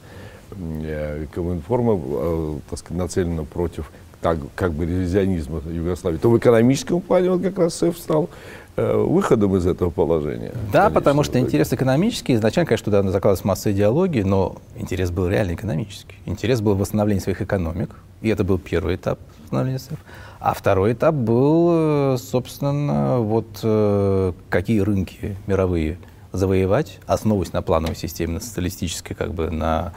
э, 0.51 1.25
Коминформа, 1.33 1.99
э, 1.99 2.59
так 2.69 2.79
сказать, 2.79 2.97
нацелена 3.01 3.43
против 3.43 3.91
так, 4.25 4.39
как 4.55 4.73
бы 4.73 4.85
ревизионизма 4.85 5.61
Югославии, 5.71 6.17
то 6.17 6.31
в 6.31 6.37
экономическом 6.39 6.99
плане 6.99 7.29
он 7.29 7.43
как 7.43 7.59
раз 7.59 7.75
СЭФ 7.75 7.95
стал 7.95 8.29
выходом 8.77 9.55
из 9.55 9.65
этого 9.65 9.89
положения. 9.89 10.51
Да, 10.71 10.89
потому 10.89 11.23
что 11.23 11.39
интерес 11.39 11.71
экономический. 11.71 12.33
Изначально, 12.35 12.67
конечно, 12.67 12.85
туда 12.85 13.03
закладывалась 13.03 13.45
масса 13.45 13.71
идеологии, 13.71 14.21
но 14.21 14.57
интерес 14.75 15.11
был 15.11 15.27
реально 15.27 15.53
экономический. 15.53 16.15
Интерес 16.25 16.61
был 16.61 16.75
восстановление 16.75 17.21
своих 17.21 17.41
экономик, 17.41 17.95
и 18.21 18.29
это 18.29 18.43
был 18.43 18.57
первый 18.57 18.95
этап 18.95 19.19
восстановления 19.43 19.79
СЭФ. 19.79 19.99
А 20.39 20.53
второй 20.53 20.93
этап 20.93 21.15
был, 21.15 21.69
э, 21.71 22.17
собственно, 22.19 23.19
вот 23.19 23.47
э, 23.63 24.33
какие 24.49 24.79
рынки 24.81 25.37
мировые 25.47 25.97
завоевать, 26.37 26.99
основываясь 27.05 27.53
на 27.53 27.61
плановой 27.61 27.95
системе, 27.95 28.33
на 28.33 28.39
социалистической, 28.39 29.15
как 29.15 29.33
бы 29.33 29.49
на 29.49 29.93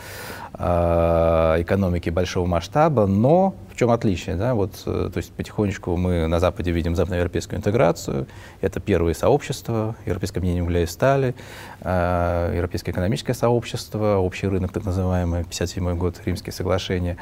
э, 0.54 1.56
экономике 1.58 2.10
большого 2.10 2.46
масштаба, 2.46 3.06
но 3.06 3.54
в 3.72 3.76
чем 3.76 3.90
отличие? 3.90 4.36
Да? 4.36 4.54
Вот, 4.54 4.82
э, 4.86 5.10
то 5.12 5.16
есть 5.16 5.32
потихонечку 5.32 5.96
мы 5.96 6.26
на 6.26 6.40
Западе 6.40 6.70
видим 6.70 6.96
западноевропейскую 6.96 7.58
интеграцию, 7.58 8.26
это 8.60 8.80
первые 8.80 9.14
сообщества, 9.14 9.96
Европейское 10.04 10.40
объединение 10.40 10.64
угля 10.64 10.86
стали, 10.86 11.34
э, 11.80 12.52
Европейское 12.56 12.92
экономическое 12.92 13.34
сообщество, 13.34 14.16
общий 14.16 14.48
рынок 14.48 14.72
так 14.72 14.84
называемый, 14.84 15.44
57 15.44 15.96
год, 15.96 16.20
Римские 16.24 16.52
соглашения. 16.52 17.16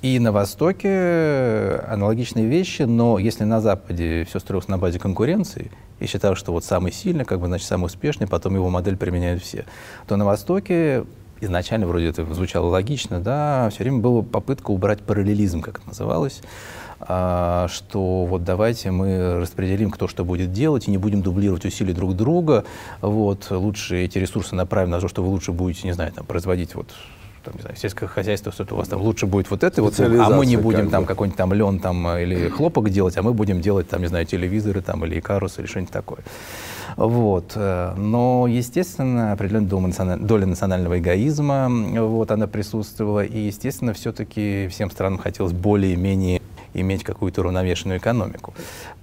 И 0.00 0.20
на 0.20 0.30
Востоке 0.30 1.82
аналогичные 1.88 2.46
вещи, 2.46 2.82
но 2.82 3.18
если 3.18 3.42
на 3.42 3.60
Западе 3.60 4.24
все 4.28 4.38
строилось 4.38 4.68
на 4.68 4.78
базе 4.78 5.00
конкуренции, 5.00 5.72
и 5.98 6.06
считал, 6.06 6.36
что 6.36 6.52
вот 6.52 6.64
самый 6.64 6.92
сильный, 6.92 7.24
как 7.24 7.40
бы, 7.40 7.48
значит, 7.48 7.66
самый 7.66 7.86
успешный, 7.86 8.28
потом 8.28 8.54
его 8.54 8.70
модель 8.70 8.96
применяют 8.96 9.42
все, 9.42 9.64
то 10.06 10.14
на 10.14 10.24
Востоке 10.24 11.04
изначально 11.40 11.88
вроде 11.88 12.06
это 12.06 12.24
звучало 12.32 12.66
логично, 12.66 13.20
да, 13.20 13.70
все 13.70 13.82
время 13.82 13.98
была 13.98 14.22
попытка 14.22 14.70
убрать 14.70 15.00
параллелизм, 15.02 15.62
как 15.62 15.78
это 15.78 15.88
называлось, 15.88 16.42
а, 17.00 17.66
что 17.68 18.24
вот 18.24 18.44
давайте 18.44 18.92
мы 18.92 19.40
распределим, 19.40 19.90
кто 19.90 20.06
что 20.06 20.24
будет 20.24 20.52
делать, 20.52 20.86
и 20.86 20.92
не 20.92 20.98
будем 20.98 21.22
дублировать 21.22 21.64
усилия 21.64 21.92
друг 21.92 22.14
друга. 22.14 22.64
Вот, 23.00 23.48
лучше 23.50 24.04
эти 24.04 24.18
ресурсы 24.18 24.54
направим 24.54 24.90
на 24.90 25.00
то, 25.00 25.08
что 25.08 25.22
вы 25.22 25.28
лучше 25.28 25.52
будете, 25.52 25.86
не 25.86 25.92
знаю, 25.92 26.12
там, 26.12 26.24
производить 26.24 26.74
вот 26.74 26.88
там, 27.48 27.56
не 27.56 27.62
знаю, 27.62 27.76
сельское 27.76 28.06
хозяйство, 28.06 28.52
что-то 28.52 28.74
у 28.74 28.78
вас 28.78 28.88
там 28.88 29.00
лучше 29.00 29.26
будет 29.26 29.50
вот 29.50 29.64
это, 29.64 29.82
вот, 29.82 29.98
а 29.98 30.30
мы 30.30 30.46
не 30.46 30.56
будем 30.56 30.82
как 30.82 30.90
там 30.90 31.02
бы. 31.02 31.08
какой-нибудь 31.08 31.38
там 31.38 31.52
лен 31.54 31.80
там, 31.80 32.08
или 32.18 32.48
хлопок 32.48 32.90
делать, 32.90 33.16
а 33.16 33.22
мы 33.22 33.32
будем 33.32 33.60
делать 33.60 33.88
там, 33.88 34.02
не 34.02 34.08
знаю, 34.08 34.26
телевизоры 34.26 34.82
там, 34.82 35.04
или 35.04 35.20
карус, 35.20 35.58
или 35.58 35.66
что-нибудь 35.66 35.92
такое. 35.92 36.20
Вот. 36.96 37.52
Э, 37.54 37.94
но, 37.96 38.46
естественно, 38.48 39.32
определенная 39.32 40.16
доля 40.16 40.46
национального 40.46 40.98
эгоизма 40.98 41.68
вот, 41.68 42.30
она 42.30 42.46
присутствовала, 42.46 43.24
и, 43.24 43.38
естественно, 43.38 43.92
все-таки 43.92 44.68
всем 44.68 44.90
странам 44.90 45.18
хотелось 45.18 45.52
более-менее 45.52 46.37
иметь 46.74 47.04
какую-то 47.04 47.40
уравновешенную 47.40 47.98
экономику. 47.98 48.54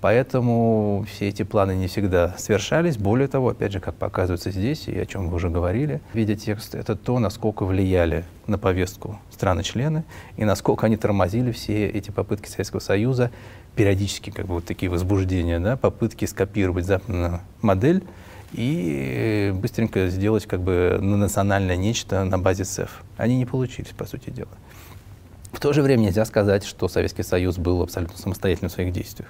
Поэтому 0.02 1.06
все 1.12 1.30
эти 1.30 1.44
планы 1.44 1.76
не 1.76 1.88
всегда 1.88 2.36
свершались. 2.38 2.98
Более 2.98 3.28
того, 3.28 3.50
опять 3.50 3.72
же, 3.72 3.80
как 3.80 3.96
показывается 3.96 4.52
здесь, 4.52 4.88
и 4.88 4.98
о 4.98 5.06
чем 5.06 5.30
вы 5.30 5.36
уже 5.36 5.50
говорили, 5.50 6.02
видя 6.14 6.36
текст, 6.36 6.76
это 6.76 6.96
то, 6.96 7.20
насколько 7.20 7.66
влияли 7.66 8.26
на 8.48 8.58
повестку 8.58 9.20
страны-члены 9.32 10.04
и 10.38 10.46
насколько 10.46 10.86
они 10.86 10.98
тормозили 10.98 11.52
все 11.52 11.88
эти 11.88 12.12
попытки 12.12 12.50
Советского 12.50 12.80
Союза, 12.80 13.32
периодически 13.76 14.30
как 14.30 14.46
бы 14.46 14.56
вот 14.56 14.66
такие 14.66 14.90
возбуждения, 14.90 15.60
да, 15.60 15.76
попытки 15.78 16.26
скопировать 16.26 16.86
западную 16.86 17.42
модель 17.62 18.04
и 18.54 19.54
быстренько 19.56 20.08
сделать 20.08 20.46
как 20.46 20.62
бы 20.62 20.98
национальное 21.02 21.76
нечто 21.76 22.24
на 22.24 22.40
базе 22.40 22.64
СЭФ. 22.64 23.04
Они 23.18 23.38
не 23.38 23.46
получились, 23.46 23.90
по 23.90 24.06
сути 24.06 24.30
дела. 24.30 24.52
В 25.56 25.60
то 25.62 25.72
же 25.72 25.82
время 25.82 26.02
нельзя 26.02 26.26
сказать, 26.26 26.66
что 26.66 26.90
Советский 26.90 27.24
Союз 27.24 27.58
был 27.58 27.82
абсолютно 27.82 28.18
самостоятельным 28.18 28.70
в 28.70 28.74
своих 28.74 28.92
действиях. 28.92 29.30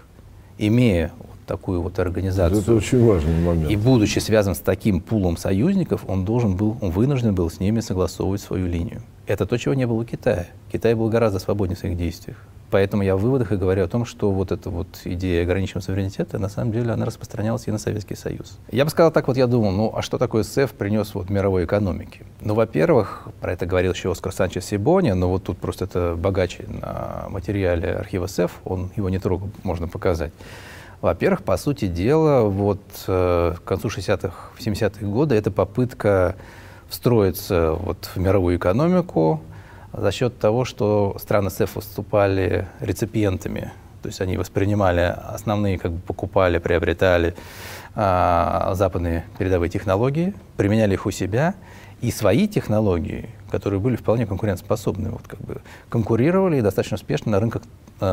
Имея 0.58 1.12
вот 1.20 1.38
такую 1.46 1.84
вот 1.84 2.00
организацию. 2.00 2.62
Это 2.62 2.74
очень 2.74 3.06
важный 3.06 3.40
момент. 3.40 3.70
И 3.70 3.76
будучи 3.76 4.18
связан 4.18 4.56
с 4.56 4.60
таким 4.60 5.02
пулом 5.02 5.38
союзников, 5.38 6.04
он 6.08 6.26
должен 6.26 6.56
был, 6.56 6.78
он 6.82 6.90
вынужден 6.90 7.36
был 7.36 7.52
с 7.52 7.60
ними 7.60 7.80
согласовывать 7.80 8.42
свою 8.42 8.66
линию. 8.66 9.04
Это 9.28 9.46
то, 9.46 9.56
чего 9.58 9.76
не 9.76 9.86
было 9.86 10.02
у 10.02 10.04
Китая. 10.04 10.48
Китай 10.72 10.96
был 10.96 11.10
гораздо 11.10 11.38
свободнее 11.38 11.78
в 11.78 11.80
своих 11.80 11.96
действиях. 11.96 12.38
Поэтому 12.76 13.04
я 13.04 13.16
в 13.16 13.22
выводах 13.22 13.54
и 13.54 13.56
говорю 13.56 13.86
о 13.86 13.88
том, 13.88 14.04
что 14.04 14.32
вот 14.32 14.52
эта 14.52 14.70
вот 14.70 15.00
идея 15.06 15.44
ограниченного 15.44 15.82
суверенитета, 15.82 16.40
на 16.40 16.50
самом 16.50 16.74
деле, 16.74 16.92
она 16.92 17.06
распространялась 17.06 17.66
и 17.68 17.72
на 17.72 17.78
Советский 17.78 18.16
Союз. 18.16 18.60
Я 18.70 18.84
бы 18.84 18.92
сказал 18.92 19.14
так, 19.14 19.30
вот 19.30 19.38
я 19.38 19.48
думал, 19.48 19.72
ну 19.72 19.94
а 19.96 20.02
что 20.02 20.18
такое 20.18 20.44
СЭФ 20.44 20.74
принес 20.74 21.16
вот 21.16 21.30
мировой 21.30 21.64
экономике? 21.64 22.26
Ну, 22.42 22.54
во-первых, 22.54 23.30
про 23.40 23.54
это 23.54 23.66
говорил 23.66 23.94
еще 23.94 24.12
Оскар 24.12 24.34
Санчес 24.34 24.66
Сибони, 24.66 25.12
но 25.12 25.30
вот 25.30 25.46
тут 25.46 25.58
просто 25.58 25.86
это 25.86 26.16
богаче 26.18 26.66
на 26.68 27.28
материале 27.30 27.94
архива 27.94 28.28
СЭФ, 28.28 28.52
он 28.66 28.92
его 28.98 29.10
не 29.10 29.20
трогал, 29.20 29.50
можно 29.64 29.88
показать. 29.88 30.34
Во-первых, 31.00 31.44
по 31.44 31.56
сути 31.56 31.88
дела, 31.88 32.42
вот 32.42 32.82
э, 33.08 33.54
к 33.58 33.64
концу 33.64 33.88
60-х, 33.88 34.34
70-х 34.60 35.06
годов 35.06 35.32
это 35.32 35.50
попытка 35.50 36.36
встроиться 36.90 37.72
вот 37.72 38.10
в 38.14 38.18
мировую 38.18 38.58
экономику, 38.58 39.40
за 39.98 40.12
счет 40.12 40.38
того, 40.40 40.66
что 40.66 41.16
страны 41.20 41.50
СЭФ 41.50 41.76
выступали 41.76 42.68
реципиентами, 42.80 43.72
то 44.02 44.10
есть 44.10 44.22
они 44.22 44.38
воспринимали 44.38 45.02
основные, 45.02 45.80
как 45.80 45.92
бы 45.92 46.00
покупали, 46.00 46.60
приобретали 46.60 47.36
а, 47.96 48.74
западные 48.76 49.26
передовые 49.38 49.70
технологии, 49.70 50.34
применяли 50.58 50.94
их 50.94 51.06
у 51.06 51.12
себя, 51.12 51.56
и 52.02 52.12
свои 52.12 52.48
технологии, 52.48 53.30
которые 53.50 53.80
были 53.80 53.96
вполне 53.96 54.26
конкурентоспособны, 54.26 55.10
вот 55.10 55.28
как 55.28 55.40
бы 55.40 55.62
конкурировали 55.90 56.62
достаточно 56.62 56.96
успешно 56.96 57.32
на 57.32 57.40
рынках 57.40 57.64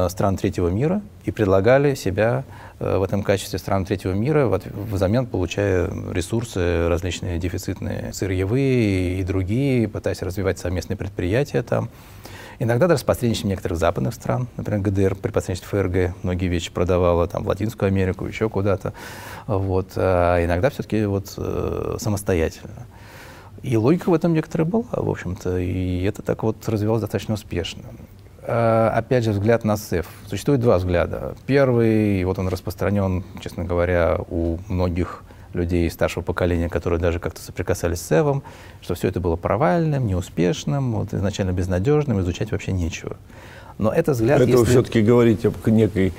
стран 0.08 0.36
третьего 0.36 0.68
мира 0.68 1.02
и 1.24 1.30
предлагали 1.30 1.94
себя 1.94 2.44
э, 2.78 2.98
в 2.98 3.02
этом 3.02 3.22
качестве 3.22 3.58
стран 3.58 3.84
третьего 3.84 4.12
мира, 4.12 4.46
взамен 4.46 5.26
получая 5.26 5.90
ресурсы 6.12 6.88
различные 6.88 7.38
дефицитные, 7.38 8.12
сырьевые 8.12 9.18
и 9.20 9.24
другие, 9.24 9.88
пытаясь 9.88 10.22
развивать 10.22 10.58
совместные 10.58 10.96
предприятия 10.96 11.62
там. 11.62 11.90
Иногда 12.58 12.86
даже 12.86 13.00
с 13.00 13.04
посредничеством 13.04 13.50
некоторых 13.50 13.78
западных 13.78 14.14
стран, 14.14 14.46
например, 14.56 14.82
ГДР 14.82 15.14
при 15.16 15.32
посредничестве 15.32 15.82
ФРГ 15.82 16.14
многие 16.22 16.46
вещи 16.46 16.70
продавала 16.70 17.26
там, 17.26 17.42
в 17.42 17.48
Латинскую 17.48 17.88
Америку, 17.88 18.26
еще 18.26 18.48
куда-то. 18.48 18.92
Вот. 19.48 19.92
А 19.96 20.44
иногда 20.44 20.70
все-таки 20.70 21.04
вот, 21.06 21.34
э, 21.36 21.96
самостоятельно. 21.98 22.87
И 23.62 23.76
логика 23.76 24.11
в 24.11 24.14
этом 24.14 24.33
некоторая 24.33 24.66
была, 24.66 24.85
в 24.92 25.11
общем-то, 25.11 25.59
и 25.59 26.04
это 26.04 26.22
так 26.22 26.42
вот 26.44 26.68
развивалось 26.68 27.00
достаточно 27.00 27.35
успешно. 27.35 27.83
Э, 28.42 28.90
опять 28.94 29.24
же, 29.24 29.31
взгляд 29.31 29.64
на 29.64 29.76
СЭФ. 29.76 30.07
Существует 30.26 30.61
два 30.61 30.78
взгляда. 30.78 31.35
Первый, 31.46 32.24
вот 32.24 32.38
он 32.38 32.48
распространен, 32.48 33.24
честно 33.40 33.64
говоря, 33.64 34.18
у 34.31 34.59
многих 34.68 35.22
людей 35.52 35.88
старшего 35.90 36.22
поколения, 36.24 36.68
которые 36.68 36.98
даже 36.98 37.20
как-то 37.20 37.40
соприкасались 37.40 38.00
с 38.00 38.07
СЭВом, 38.07 38.42
что 38.81 38.94
все 38.94 39.09
это 39.09 39.20
было 39.20 39.37
провальным, 39.37 40.07
неуспешным, 40.07 40.92
вот, 40.92 41.14
изначально 41.14 41.52
безнадежным, 41.52 42.20
изучать 42.20 42.50
вообще 42.50 42.72
нечего. 42.72 43.16
Но 43.78 43.92
это 43.92 44.12
взгляд... 44.12 44.40
Это 44.40 44.50
если... 44.50 44.64
все-таки 44.64 45.02
говорить 45.02 45.44
об 45.44 45.55
некой 45.66 46.12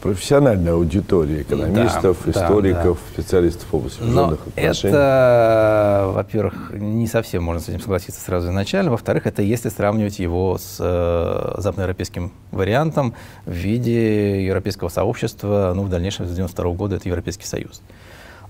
профессиональная 0.00 0.74
аудитория 0.74 1.42
экономистов, 1.42 2.18
да, 2.24 2.30
историков, 2.30 2.98
да, 2.98 3.16
да. 3.16 3.22
специалистов 3.22 3.66
в 3.70 3.74
области 3.74 4.00
международных 4.00 4.40
Но 4.44 4.62
отношений. 4.62 4.94
Это, 4.94 6.10
во-первых, 6.14 6.70
не 6.72 7.06
совсем 7.06 7.42
можно 7.42 7.60
с 7.60 7.68
этим 7.68 7.80
согласиться 7.80 8.20
сразу 8.20 8.48
изначально. 8.48 8.90
Во-вторых, 8.90 9.26
это 9.26 9.42
если 9.42 9.68
сравнивать 9.68 10.18
его 10.18 10.58
с 10.58 10.76
э, 10.78 11.60
западноевропейским 11.60 12.32
вариантом 12.52 13.14
в 13.44 13.52
виде 13.52 14.44
европейского 14.44 14.88
сообщества, 14.88 15.72
ну, 15.74 15.82
в 15.82 15.88
дальнейшем, 15.88 16.26
с 16.26 16.30
1992 16.32 16.72
года 16.74 16.96
это 16.96 17.08
Европейский 17.08 17.46
Союз 17.46 17.82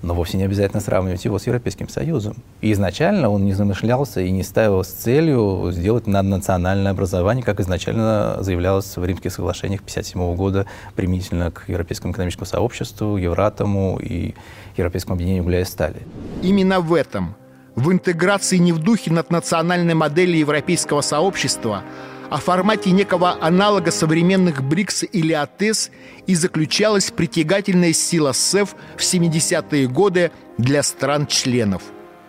но 0.03 0.15
вовсе 0.15 0.37
не 0.37 0.45
обязательно 0.45 0.81
сравнивать 0.81 1.25
его 1.25 1.39
с 1.39 1.47
Европейским 1.47 1.89
Союзом. 1.89 2.37
И 2.61 2.73
изначально 2.73 3.29
он 3.29 3.45
не 3.45 3.53
замышлялся 3.53 4.21
и 4.21 4.31
не 4.31 4.43
ставил 4.43 4.85
с 4.85 4.89
целью 4.89 5.71
сделать 5.73 6.07
наднациональное 6.07 6.93
образование, 6.93 7.45
как 7.45 7.61
изначально 7.61 8.37
заявлялось 8.41 8.97
в 8.97 9.05
Римских 9.05 9.33
соглашениях 9.33 9.81
1957 9.81 10.37
года 10.37 10.67
применительно 10.95 11.51
к 11.51 11.69
Европейскому 11.69 12.13
экономическому 12.13 12.47
сообществу, 12.47 13.17
Евратому 13.17 13.99
и 14.01 14.35
Европейскому 14.77 15.15
объединению 15.15 15.45
угля 15.45 15.61
и 15.61 15.65
стали. 15.65 16.07
Именно 16.43 16.81
в 16.81 16.95
этом, 16.95 17.35
в 17.75 17.93
интеграции 17.93 18.57
не 18.57 18.73
в 18.73 18.79
духе 18.79 19.13
наднациональной 19.13 19.95
модели 19.95 20.37
европейского 20.37 21.01
сообщества, 21.01 21.83
о 22.31 22.37
формате 22.39 22.91
некого 22.91 23.37
аналога 23.41 23.91
современных 23.91 24.63
БРИКС 24.63 25.05
или 25.13 25.33
АТЭС 25.33 25.91
и 26.27 26.35
заключалась 26.35 27.11
притягательная 27.11 27.93
сила 27.93 28.33
СЭФ 28.33 28.75
в 28.97 29.01
70-е 29.01 29.89
годы 29.89 30.31
для 30.59 30.83
стран-членов. 30.83 31.83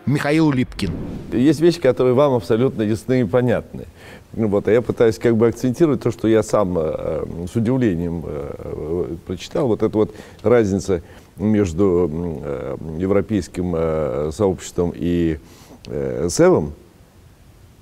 Михаил 0.05 0.51
Липкин. 0.51 0.91
Есть 1.33 1.59
вещи, 1.59 1.79
которые 1.79 2.15
вам 2.15 2.33
абсолютно 2.33 2.81
ясны 2.81 3.21
и 3.21 3.23
понятны. 3.25 3.85
Ну 4.33 4.47
вот, 4.47 4.67
а 4.67 4.71
я 4.71 4.81
пытаюсь 4.81 5.19
как 5.19 5.35
бы 5.35 5.47
акцентировать 5.47 6.01
то, 6.01 6.12
что 6.12 6.27
я 6.27 6.43
сам 6.43 6.77
э, 6.77 7.25
с 7.51 7.55
удивлением 7.55 8.23
э, 8.25 9.15
прочитал. 9.27 9.67
Вот 9.67 9.83
эта 9.83 9.95
вот 9.95 10.15
разница 10.41 11.01
между 11.38 12.09
э, 12.12 12.77
европейским 12.97 13.73
э, 13.75 14.31
сообществом 14.31 14.93
и 14.95 15.39
э, 15.88 16.27
СЭВом, 16.29 16.73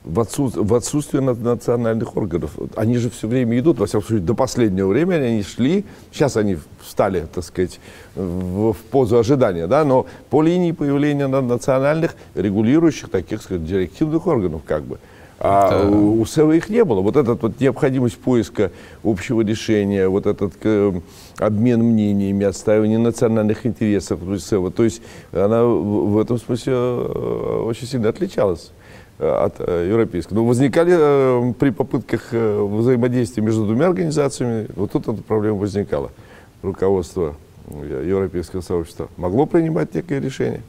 в, 0.07 0.19
отсутствие, 0.19 0.65
в 0.65 0.73
отсутствие 0.73 1.21
национальных 1.21 2.15
органов. 2.15 2.51
Они 2.75 2.97
же 2.97 3.09
все 3.09 3.27
время 3.27 3.59
идут, 3.59 3.79
во 3.79 3.85
всяком 3.85 4.07
случае, 4.07 4.25
до 4.25 4.33
последнего 4.33 4.87
времени 4.87 5.19
они 5.19 5.43
шли, 5.43 5.85
сейчас 6.11 6.37
они 6.37 6.57
встали, 6.81 7.27
так 7.33 7.43
сказать, 7.43 7.79
в, 8.15 8.73
в 8.73 8.77
позу 8.89 9.17
ожидания, 9.17 9.67
да, 9.67 9.83
но 9.83 10.05
по 10.29 10.41
линии 10.41 10.71
появления 10.71 11.27
национальных 11.27 12.15
регулирующих 12.35 13.09
таких, 13.09 13.41
сказать, 13.41 13.65
директивных 13.65 14.25
органов, 14.27 14.61
как 14.65 14.83
бы. 14.83 14.97
А 15.39 15.83
да. 15.83 15.87
у, 15.87 16.19
у 16.19 16.25
СЭВа 16.25 16.53
их 16.53 16.67
не 16.67 16.83
было. 16.83 17.01
Вот 17.01 17.15
эта 17.15 17.35
вот 17.35 17.59
необходимость 17.59 18.17
поиска 18.17 18.71
общего 19.03 19.41
решения, 19.41 20.07
вот 20.07 20.25
этот 20.25 20.53
э, 20.63 20.99
обмен 21.37 21.83
мнениями, 21.83 22.43
отстаивание 22.45 22.97
национальных 22.97 23.67
интересов 23.67 24.19
СЭВа, 24.39 24.71
то 24.71 24.83
есть 24.83 25.01
она 25.31 25.63
в, 25.63 26.17
этом 26.17 26.39
смысле 26.39 26.73
э, 26.73 27.63
очень 27.67 27.85
сильно 27.85 28.09
отличалась 28.09 28.71
от 29.19 29.55
э, 29.59 29.87
европейского. 29.89 30.35
Но 30.35 30.45
возникали 30.45 30.95
э, 30.97 31.53
при 31.53 31.71
попытках 31.71 32.31
взаимодействия 32.31 33.43
между 33.43 33.65
двумя 33.65 33.87
организациями, 33.87 34.67
вот 34.75 34.91
тут 34.91 35.07
эта 35.07 35.21
проблема 35.23 35.57
возникала. 35.57 36.11
Руководство 36.61 37.35
Европейского 37.69 38.61
сообщества 38.61 39.09
могло 39.17 39.45
принимать 39.45 39.93
некое 39.93 40.19
решение, 40.19 40.61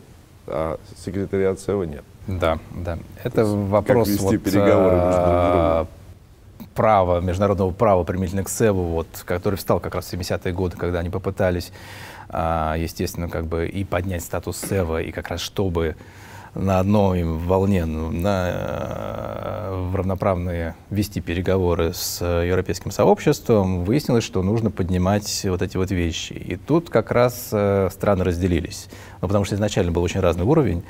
а 0.46 0.78
секретариат 1.04 1.60
СЭВа 1.60 1.84
нет. 1.84 2.02
Да, 2.28 2.58
да. 2.74 2.98
Это 3.24 3.44
вопрос 3.46 4.10
как 4.10 4.20
вот, 4.20 4.42
переговоры 4.42 4.96
а, 4.96 5.86
права, 6.74 7.20
международного 7.20 7.70
права 7.70 8.04
применительно 8.04 8.44
к 8.44 8.50
СЭВу, 8.50 8.82
вот, 8.82 9.06
который 9.24 9.54
встал 9.54 9.80
как 9.80 9.94
раз 9.94 10.06
в 10.06 10.12
70-е 10.12 10.52
годы, 10.52 10.76
когда 10.76 10.98
они 10.98 11.08
попытались, 11.08 11.72
а, 12.28 12.74
естественно, 12.76 13.28
как 13.30 13.46
бы 13.46 13.66
и 13.66 13.82
поднять 13.84 14.22
статус 14.22 14.58
СЭВа, 14.58 15.00
и 15.00 15.10
как 15.10 15.28
раз 15.28 15.40
чтобы 15.40 15.96
на 16.54 16.78
одной 16.78 17.24
волне, 17.24 17.84
ну, 17.84 18.10
на, 18.10 18.48
э, 18.50 19.88
в 19.90 19.96
равноправные 19.96 20.74
вести 20.90 21.20
переговоры 21.20 21.92
с 21.94 22.24
европейским 22.24 22.90
сообществом, 22.90 23.84
выяснилось, 23.84 24.24
что 24.24 24.42
нужно 24.42 24.70
поднимать 24.70 25.44
вот 25.44 25.62
эти 25.62 25.76
вот 25.76 25.90
вещи. 25.90 26.32
И 26.32 26.56
тут 26.56 26.90
как 26.90 27.10
раз 27.10 27.50
э, 27.52 27.88
страны 27.92 28.24
разделились. 28.24 28.88
Ну, 29.20 29.28
потому 29.28 29.44
что 29.44 29.54
изначально 29.54 29.92
был 29.92 30.02
очень 30.02 30.20
разный 30.20 30.44
уровень. 30.44 30.82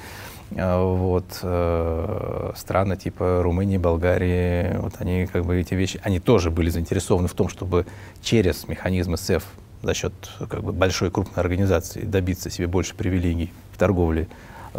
Э, 0.50 0.82
вот, 0.82 1.40
э, 1.42 2.52
страны 2.56 2.96
типа 2.96 3.42
Румынии, 3.42 3.76
Болгарии, 3.76 4.76
вот 4.78 4.94
они 4.98 5.26
как 5.26 5.44
бы 5.44 5.60
эти 5.60 5.74
вещи, 5.74 6.00
они 6.02 6.20
тоже 6.20 6.50
были 6.50 6.70
заинтересованы 6.70 7.28
в 7.28 7.34
том, 7.34 7.48
чтобы 7.48 7.86
через 8.22 8.66
механизмы 8.66 9.16
СЭФ 9.16 9.44
за 9.82 9.94
счет 9.94 10.12
как 10.48 10.62
бы, 10.62 10.72
большой 10.72 11.10
крупной 11.10 11.44
организации 11.44 12.00
добиться 12.00 12.50
себе 12.50 12.66
больше 12.66 12.94
привилегий 12.94 13.52
в 13.72 13.78
торговле 13.78 14.26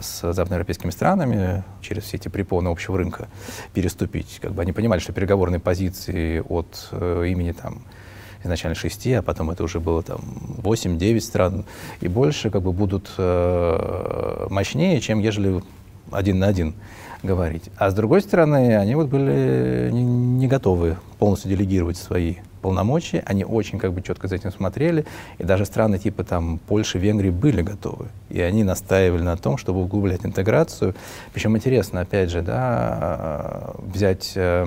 с 0.02 0.34
западноевропейскими 0.34 0.92
странами 0.92 1.64
через 1.82 2.04
все 2.04 2.18
эти 2.18 2.28
препоны 2.28 2.70
общего 2.70 2.98
рынка 2.98 3.28
переступить. 3.74 4.40
Как 4.42 4.54
бы 4.54 4.62
они 4.62 4.72
понимали, 4.72 5.00
что 5.00 5.14
переговорные 5.14 5.60
позиции 5.60 6.44
от 6.48 6.90
э, 6.92 7.26
имени 7.28 7.52
там, 7.52 7.82
изначально 8.44 8.76
шести, 8.76 9.14
а 9.14 9.22
потом 9.22 9.52
это 9.52 9.64
уже 9.64 9.80
было 9.80 10.02
там 10.04 10.22
8-9 10.64 11.20
стран 11.20 11.66
и 12.02 12.08
больше, 12.08 12.50
как 12.50 12.62
бы 12.62 12.72
будут 12.72 13.10
э, 13.18 14.48
мощнее, 14.50 15.00
чем 15.02 15.20
ежели 15.20 15.62
один 16.12 16.40
на 16.40 16.48
один 16.48 16.76
говорить. 17.24 17.70
А 17.78 17.90
с 17.90 17.94
другой 17.94 18.22
стороны, 18.22 18.78
они 18.78 18.96
вот 18.96 19.08
были 19.08 19.90
не, 19.92 20.04
не 20.04 20.48
готовы 20.48 20.98
полностью 21.18 21.50
делегировать 21.50 21.98
свои 21.98 22.36
полномочия, 22.60 23.24
они 23.26 23.44
очень 23.44 23.80
как 23.80 23.94
бы 23.94 24.02
четко 24.02 24.28
за 24.28 24.36
этим 24.36 24.52
смотрели, 24.52 25.06
и 25.38 25.44
даже 25.44 25.66
страны 25.66 25.98
типа 25.98 26.24
там 26.24 26.60
Польши, 26.60 27.00
Венгрии 27.00 27.30
были 27.30 27.62
готовы, 27.62 28.08
и 28.30 28.42
они 28.42 28.64
настаивали 28.64 29.24
на 29.24 29.38
том, 29.38 29.58
чтобы 29.58 29.82
углублять 29.82 30.26
интеграцию. 30.26 30.96
Причем 31.34 31.56
интересно, 31.56 32.02
опять 32.02 32.30
же, 32.30 32.42
да, 32.42 33.72
взять 33.78 34.34
э, 34.36 34.66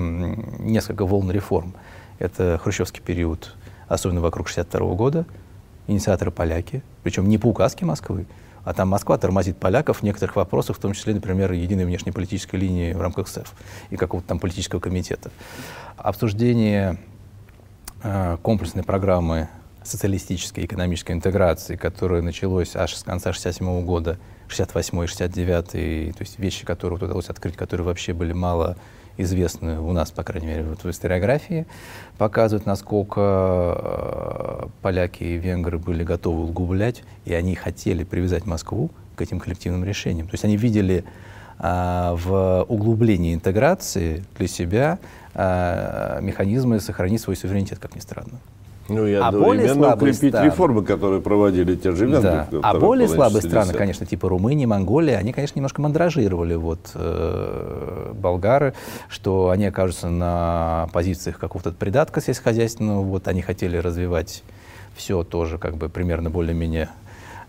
несколько 0.59 1.05
волн 1.05 1.31
реформ. 1.31 1.73
Это 2.19 2.59
хрущевский 2.61 3.01
период, 3.01 3.55
особенно 3.87 4.21
вокруг 4.21 4.47
62 4.47 4.95
года, 4.95 5.25
инициаторы 5.87 6.31
поляки, 6.31 6.83
причем 7.03 7.27
не 7.27 7.37
по 7.37 7.47
указке 7.47 7.85
Москвы, 7.85 8.25
а 8.63 8.73
там 8.73 8.87
Москва 8.87 9.17
тормозит 9.17 9.57
поляков 9.57 9.99
в 9.99 10.03
некоторых 10.03 10.35
вопросах, 10.35 10.77
в 10.77 10.79
том 10.79 10.93
числе, 10.93 11.13
например, 11.13 11.51
единой 11.51 11.85
внешнеполитической 11.85 12.55
линии 12.55 12.93
в 12.93 13.01
рамках 13.01 13.27
СЭФ 13.27 13.53
и 13.89 13.97
какого-то 13.97 14.27
там 14.27 14.39
политического 14.39 14.79
комитета. 14.79 15.31
Обсуждение 15.97 16.97
комплексной 18.41 18.83
программы 18.83 19.47
социалистической 19.83 20.65
экономической 20.65 21.11
интеграции, 21.13 21.75
которая 21.75 22.21
началась 22.21 22.75
аж 22.75 22.95
с 22.95 23.03
конца 23.03 23.33
67 23.33 23.85
года, 23.85 24.17
68 24.47 25.07
69 25.07 26.15
то 26.15 26.21
есть 26.21 26.39
вещи, 26.39 26.65
которые 26.65 26.99
вот 26.99 27.05
удалось 27.05 27.29
открыть, 27.29 27.55
которые 27.55 27.85
вообще 27.85 28.13
были 28.13 28.33
мало 28.33 28.77
известны 29.17 29.79
у 29.79 29.91
нас, 29.91 30.11
по 30.11 30.23
крайней 30.23 30.47
мере, 30.47 30.63
вот 30.63 30.83
в 30.83 30.89
историографии, 30.89 31.67
показывают, 32.17 32.65
насколько 32.65 33.77
э, 33.77 34.67
поляки 34.81 35.23
и 35.23 35.37
венгры 35.37 35.77
были 35.77 36.03
готовы 36.03 36.45
углублять, 36.45 37.03
и 37.25 37.33
они 37.33 37.55
хотели 37.55 38.03
привязать 38.03 38.45
Москву 38.45 38.89
к 39.15 39.21
этим 39.21 39.39
коллективным 39.39 39.83
решениям. 39.85 40.27
То 40.27 40.33
есть 40.33 40.45
они 40.45 40.57
видели 40.57 41.03
а, 41.59 42.15
в 42.15 42.65
углублении 42.67 43.33
интеграции 43.33 44.23
для 44.37 44.47
себя 44.47 44.99
а, 45.35 46.19
механизмы 46.21 46.79
сохранить 46.79 47.21
свой 47.21 47.35
суверенитет, 47.35 47.79
как 47.79 47.95
ни 47.95 47.99
странно. 47.99 48.39
Ну 48.89 49.07
и 49.07 49.13
а 49.13 49.31
более 49.31 49.73
слабые 49.73 50.11
укрепить 50.11 50.31
страны, 50.31 50.45
реформы, 50.45 50.83
которые 50.83 51.21
проводили 51.21 51.75
те 51.75 51.93
же 51.93 52.07
да. 52.07 52.49
А 52.61 52.77
более 52.77 53.07
слабые 53.07 53.41
страны, 53.41 53.73
конечно, 53.73 54.05
типа 54.05 54.27
Румынии, 54.27 54.65
Монголии, 54.65 55.13
они, 55.13 55.31
конечно, 55.31 55.57
немножко 55.57 55.81
мандражировали 55.81 56.55
вот, 56.55 56.91
э, 56.95 58.11
болгары, 58.13 58.73
что 59.07 59.49
они 59.51 59.67
окажутся 59.67 60.09
на 60.09 60.89
позициях 60.91 61.39
какого-то 61.39 61.71
придатка 61.71 62.19
сельскохозяйственного, 62.19 63.01
вот 63.03 63.29
они 63.29 63.41
хотели 63.41 63.77
развивать 63.77 64.43
все 64.95 65.23
тоже 65.23 65.57
как 65.57 65.77
бы 65.77 65.87
примерно 65.87 66.29
более-менее 66.29 66.89
Э, 66.89 67.02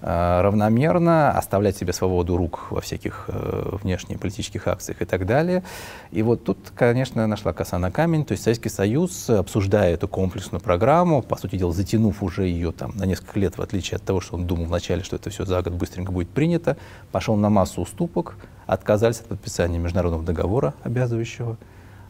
равномерно, 0.06 1.30
оставлять 1.30 1.78
себе 1.78 1.94
свободу 1.94 2.36
рук 2.36 2.66
во 2.70 2.82
всяких 2.82 3.24
э, 3.28 3.76
внешнеполитических 3.82 4.68
акциях 4.68 5.00
и 5.00 5.06
так 5.06 5.24
далее. 5.24 5.62
И 6.10 6.22
вот 6.22 6.44
тут, 6.44 6.58
конечно, 6.74 7.26
нашла 7.26 7.54
коса 7.54 7.78
на 7.78 7.90
камень. 7.90 8.26
То 8.26 8.32
есть 8.32 8.44
Советский 8.44 8.68
Союз, 8.68 9.30
обсуждая 9.30 9.94
эту 9.94 10.06
комплексную 10.06 10.60
программу, 10.60 11.22
по 11.22 11.36
сути 11.36 11.56
дела, 11.56 11.72
затянув 11.72 12.22
уже 12.22 12.44
ее 12.44 12.72
там 12.72 12.92
на 12.96 13.04
несколько 13.04 13.40
лет, 13.40 13.56
в 13.56 13.62
отличие 13.62 13.96
от 13.96 14.02
того, 14.02 14.20
что 14.20 14.36
он 14.36 14.46
думал 14.46 14.66
вначале, 14.66 15.02
что 15.02 15.16
это 15.16 15.30
все 15.30 15.46
за 15.46 15.62
год 15.62 15.72
быстренько 15.72 16.12
будет 16.12 16.28
принято, 16.28 16.76
пошел 17.10 17.36
на 17.36 17.48
массу 17.48 17.80
уступок, 17.80 18.36
отказались 18.66 19.20
от 19.20 19.26
подписания 19.28 19.78
международного 19.78 20.22
договора, 20.22 20.74
обязывающего 20.82 21.56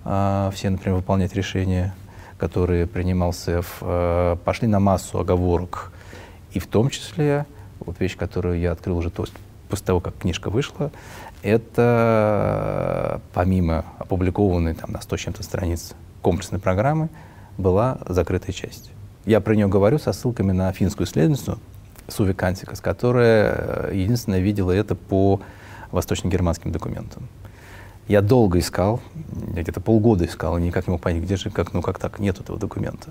э, 0.04 0.50
все, 0.52 0.68
например, 0.70 0.96
выполнять 0.96 1.32
решения, 1.34 1.94
которые 2.38 2.88
принимал 2.88 3.32
СЭФ, 3.32 3.76
э, 3.82 4.36
пошли 4.44 4.66
на 4.66 4.80
массу 4.80 5.20
оговорок, 5.20 5.92
и 6.50 6.58
в 6.58 6.66
том 6.66 6.90
числе 6.90 7.46
вот 7.86 8.00
вещь, 8.00 8.16
которую 8.16 8.58
я 8.58 8.72
открыл 8.72 8.98
уже 8.98 9.10
то, 9.10 9.26
после 9.68 9.86
того, 9.86 10.00
как 10.00 10.16
книжка 10.18 10.50
вышла, 10.50 10.90
это 11.42 13.20
помимо 13.32 13.84
опубликованной 13.98 14.74
там, 14.74 14.92
на 14.92 15.00
100 15.00 15.16
чем-то 15.16 15.42
страниц 15.42 15.94
комплексной 16.22 16.58
программы, 16.58 17.08
была 17.58 17.98
закрытая 18.08 18.52
часть. 18.52 18.90
Я 19.24 19.40
про 19.40 19.54
нее 19.54 19.68
говорю 19.68 19.98
со 19.98 20.12
ссылками 20.12 20.52
на 20.52 20.72
финскую 20.72 21.06
исследовательницу 21.06 21.58
Суви 22.08 22.32
Кантикас, 22.32 22.80
которая 22.80 23.88
э, 23.88 23.90
единственное 23.94 24.40
видела 24.40 24.72
это 24.72 24.94
по 24.94 25.40
восточно-германским 25.90 26.72
документам. 26.72 27.28
Я 28.06 28.20
долго 28.20 28.58
искал, 28.58 29.00
я 29.54 29.62
где-то 29.62 29.80
полгода 29.80 30.26
искал, 30.26 30.58
и 30.58 30.62
никак 30.62 30.86
не 30.86 30.92
мог 30.92 31.00
понять, 31.00 31.22
где 31.22 31.36
же, 31.36 31.50
как, 31.50 31.72
ну 31.72 31.80
как 31.80 31.98
так, 31.98 32.18
нет 32.18 32.38
этого 32.38 32.58
документа. 32.58 33.10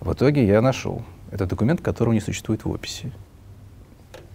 В 0.00 0.12
итоге 0.12 0.46
я 0.46 0.60
нашел. 0.60 1.02
Это 1.30 1.46
документ, 1.46 1.80
которого 1.80 2.12
не 2.12 2.20
существует 2.20 2.64
в 2.64 2.70
описи. 2.70 3.10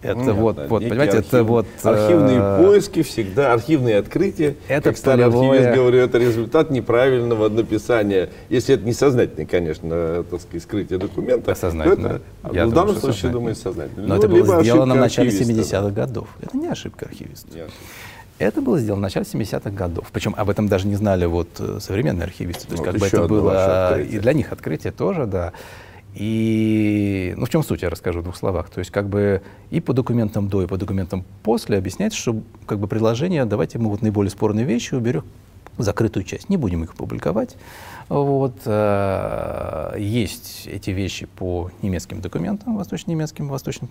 Это 0.04 0.16
Понятно. 0.16 0.34
вот, 0.34 0.58
вот 0.68 0.82
понимаете, 0.82 1.16
архив, 1.18 1.34
это 1.34 1.44
вот... 1.44 1.66
Архивные 1.82 2.38
э, 2.38 2.62
поиски 2.62 3.02
всегда, 3.02 3.54
архивные 3.54 3.96
открытия. 3.96 4.56
Это 4.68 4.90
как 4.90 4.98
старый 4.98 5.24
полевое... 5.24 5.60
архивист 5.60 5.76
говорю, 5.78 5.98
это 5.98 6.18
результат 6.18 6.70
неправильного 6.70 7.48
написания. 7.48 8.28
Если 8.50 8.74
это 8.74 8.84
не 8.84 8.92
сознательное, 8.92 9.46
конечно, 9.46 10.24
так 10.30 10.42
сказать, 10.42 10.62
скрытие 10.62 10.98
документа. 10.98 11.54
Сознательно. 11.54 12.20
Это, 12.42 12.54
Я 12.54 12.66
в 12.66 12.72
данном 12.74 12.96
случае, 12.96 13.32
думаю, 13.32 13.54
сознательно. 13.54 14.06
Но 14.06 14.14
ну, 14.14 14.20
это 14.20 14.28
было 14.28 14.62
сделано 14.62 14.94
в 14.94 14.98
начале 14.98 15.30
70-х 15.30 15.90
годов. 15.90 16.28
Это 16.42 16.54
не 16.54 16.68
ошибка 16.68 17.06
архивиста. 17.06 17.48
Не 17.54 17.60
ошибка. 17.60 17.80
Это 18.38 18.60
было 18.60 18.78
сделано 18.78 19.00
в 19.00 19.02
начале 19.04 19.24
70-х 19.24 19.70
годов. 19.70 20.08
Причем 20.12 20.34
об 20.36 20.50
этом 20.50 20.68
даже 20.68 20.86
не 20.88 20.96
знали 20.96 21.24
вот 21.24 21.48
э, 21.60 21.78
современные 21.80 22.24
архивисты. 22.24 22.66
То 22.66 22.72
есть 22.72 22.84
вот 22.84 22.92
как 22.92 23.00
бы 23.00 23.06
это 23.06 23.28
было 23.28 24.00
и 24.00 24.18
для 24.18 24.32
них 24.32 24.52
открытие 24.52 24.92
тоже, 24.92 25.26
да. 25.26 25.52
И, 26.14 27.34
ну, 27.36 27.46
в 27.46 27.50
чем 27.50 27.64
суть, 27.64 27.82
я 27.82 27.90
расскажу 27.90 28.20
в 28.20 28.22
двух 28.22 28.36
словах. 28.36 28.70
То 28.70 28.78
есть, 28.78 28.90
как 28.90 29.08
бы 29.08 29.42
и 29.70 29.80
по 29.80 29.92
документам 29.92 30.48
до, 30.48 30.62
и 30.62 30.66
по 30.66 30.76
документам 30.76 31.24
после 31.42 31.76
объясняется, 31.76 32.18
что, 32.18 32.40
как 32.66 32.78
бы, 32.78 32.86
предложение, 32.86 33.44
давайте 33.44 33.78
мы 33.78 33.90
вот 33.90 34.02
наиболее 34.02 34.30
спорные 34.30 34.64
вещи 34.64 34.94
уберем 34.94 35.24
закрытую 35.78 36.24
часть, 36.24 36.48
не 36.48 36.56
будем 36.56 36.84
их 36.84 36.94
публиковать. 36.94 37.56
Вот, 38.08 38.54
э, 38.64 39.96
есть 39.98 40.66
эти 40.66 40.90
вещи 40.90 41.26
по 41.26 41.70
немецким 41.82 42.20
документам, 42.20 42.76
восточно-немецким, 42.76 43.48
восточным 43.48 43.90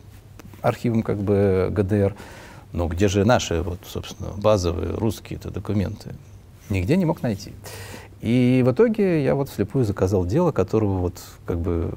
архивам, 0.61 1.03
как 1.03 1.17
бы, 1.17 1.69
ГДР. 1.71 2.15
Но 2.71 2.87
где 2.87 3.07
же 3.07 3.25
наши, 3.25 3.61
вот, 3.61 3.79
собственно, 3.85 4.29
базовые 4.37 4.91
русские 4.95 5.39
-то 5.39 5.51
документы? 5.51 6.15
Нигде 6.69 6.95
не 6.95 7.05
мог 7.05 7.21
найти. 7.21 7.51
И 8.23 8.63
в 8.65 8.71
итоге 8.71 9.21
я 9.21 9.35
вот 9.35 9.49
вслепую 9.49 9.83
заказал 9.83 10.25
дело, 10.25 10.53
которого 10.53 10.97
вот 10.97 11.21
как 11.45 11.59
бы, 11.59 11.93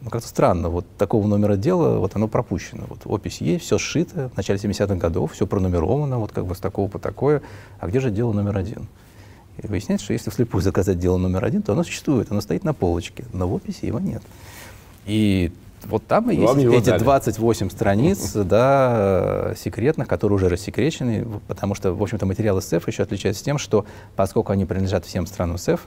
ну 0.00 0.10
как-то 0.10 0.26
странно, 0.26 0.70
вот 0.70 0.84
такого 0.98 1.24
номера 1.28 1.54
дела, 1.54 2.00
вот 2.00 2.16
оно 2.16 2.26
пропущено. 2.26 2.86
Вот 2.88 3.02
опись 3.04 3.40
есть, 3.40 3.64
все 3.64 3.78
сшито, 3.78 4.28
в 4.30 4.36
начале 4.36 4.58
70-х 4.58 4.96
годов, 4.96 5.34
все 5.34 5.46
пронумеровано, 5.46 6.18
вот 6.18 6.32
как 6.32 6.46
бы 6.46 6.56
с 6.56 6.58
такого 6.58 6.88
по 6.88 6.98
такое. 6.98 7.42
А 7.78 7.86
где 7.86 8.00
же 8.00 8.10
дело 8.10 8.32
номер 8.32 8.58
один? 8.58 8.88
И 9.62 9.68
выясняется, 9.68 10.02
что 10.02 10.14
если 10.14 10.30
вслепую 10.30 10.62
заказать 10.62 10.98
дело 10.98 11.16
номер 11.16 11.44
один, 11.44 11.62
то 11.62 11.74
оно 11.74 11.84
существует, 11.84 12.32
оно 12.32 12.40
стоит 12.40 12.64
на 12.64 12.74
полочке, 12.74 13.24
но 13.32 13.46
в 13.46 13.54
описи 13.54 13.84
его 13.84 14.00
нет. 14.00 14.22
И 15.06 15.52
вот 15.86 16.06
там 16.06 16.30
и 16.30 16.36
есть 16.36 16.56
эти 16.56 16.90
дали. 16.90 16.98
28 17.02 17.70
страниц, 17.70 18.32
да, 18.34 19.54
секретных, 19.56 20.08
которые 20.08 20.36
уже 20.36 20.48
рассекречены, 20.48 21.26
потому 21.46 21.74
что, 21.74 21.92
в 21.92 22.02
общем-то, 22.02 22.26
материалы 22.26 22.60
СЭФ 22.60 22.86
еще 22.88 23.02
отличаются 23.02 23.44
тем, 23.44 23.58
что 23.58 23.86
поскольку 24.16 24.52
они 24.52 24.64
принадлежат 24.64 25.04
всем 25.04 25.26
странам 25.26 25.58
СЭФ, 25.58 25.86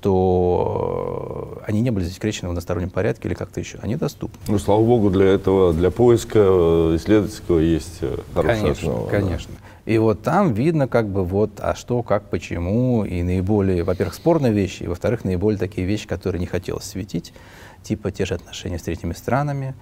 то 0.00 1.60
они 1.66 1.80
не 1.80 1.90
были 1.90 2.04
засекречены 2.04 2.48
в 2.48 2.52
одностороннем 2.52 2.90
порядке 2.90 3.28
или 3.28 3.34
как-то 3.34 3.58
еще. 3.58 3.78
Они 3.82 3.96
доступны. 3.96 4.38
Ну, 4.46 4.58
слава 4.58 4.82
богу, 4.82 5.10
для 5.10 5.26
этого, 5.26 5.72
для 5.72 5.90
поиска 5.90 6.38
э, 6.38 6.96
исследовательского 6.96 7.58
есть 7.58 7.98
э, 8.02 8.16
хорошая 8.32 8.60
конечно, 8.60 8.90
основа. 8.90 9.08
Конечно, 9.08 9.54
да. 9.58 9.92
И 9.92 9.98
вот 9.98 10.22
там 10.22 10.52
видно, 10.52 10.86
как 10.86 11.08
бы, 11.08 11.24
вот, 11.24 11.52
а 11.60 11.74
что, 11.74 12.02
как, 12.02 12.28
почему, 12.28 13.04
и 13.04 13.22
наиболее, 13.22 13.84
во-первых, 13.84 14.14
спорные 14.14 14.52
вещи, 14.52 14.82
и, 14.82 14.86
во-вторых, 14.86 15.24
наиболее 15.24 15.58
такие 15.58 15.86
вещи, 15.86 16.06
которые 16.06 16.40
не 16.40 16.46
хотелось 16.46 16.84
светить 16.84 17.32
типа 17.82 18.10
те 18.10 18.24
же 18.24 18.34
отношения 18.34 18.78
с 18.78 18.82
третьими 18.82 19.12
странами, 19.12 19.74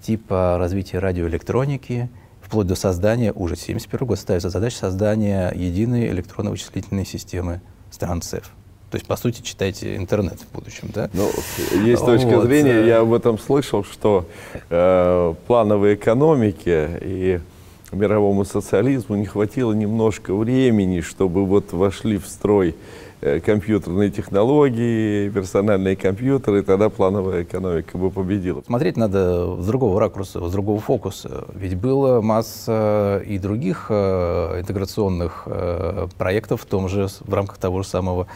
типа 0.00 0.56
развития 0.58 0.98
радиоэлектроники, 0.98 2.08
вплоть 2.42 2.66
до 2.66 2.74
создания, 2.74 3.32
уже 3.32 3.54
1971 3.54 4.06
год 4.06 4.18
ставится 4.18 4.50
задача 4.50 4.76
создания 4.76 5.52
единой 5.54 6.08
электронно-вычислительной 6.08 7.06
системы 7.06 7.60
стран 7.90 8.20
ЦЕФ. 8.20 8.50
То 8.90 8.96
есть, 8.96 9.06
по 9.08 9.16
сути, 9.16 9.42
читайте 9.42 9.96
интернет 9.96 10.38
в 10.40 10.54
будущем, 10.54 10.88
да? 10.94 11.10
Ну, 11.14 11.28
есть 11.84 12.04
точка 12.04 12.36
вот. 12.36 12.44
зрения, 12.44 12.86
я 12.86 13.00
об 13.00 13.12
этом 13.12 13.40
слышал, 13.40 13.82
что 13.82 14.28
э, 14.70 15.34
плановой 15.48 15.94
экономике 15.94 17.00
и 17.02 17.40
мировому 17.90 18.44
социализму 18.44 19.16
не 19.16 19.26
хватило 19.26 19.72
немножко 19.72 20.34
времени, 20.34 21.00
чтобы 21.00 21.44
вот 21.44 21.72
вошли 21.72 22.18
в 22.18 22.26
строй 22.26 22.76
компьютерные 23.44 24.10
технологии, 24.10 25.30
персональные 25.30 25.96
компьютеры, 25.96 26.60
и 26.60 26.62
тогда 26.62 26.90
плановая 26.90 27.44
экономика 27.44 27.96
бы 27.96 28.10
победила. 28.10 28.62
Смотреть 28.66 28.96
надо 28.96 29.60
с 29.60 29.66
другого 29.66 29.98
ракурса, 29.98 30.46
с 30.46 30.52
другого 30.52 30.80
фокуса. 30.80 31.44
Ведь 31.54 31.76
было 31.76 32.20
масса 32.20 33.22
и 33.26 33.38
других 33.38 33.86
э, 33.88 34.60
интеграционных 34.60 35.44
э, 35.46 36.08
проектов 36.18 36.62
в 36.62 36.66
том 36.66 36.88
же, 36.88 37.08
в 37.20 37.32
рамках 37.32 37.56
того 37.58 37.82
же 37.82 37.88
самого 37.88 38.26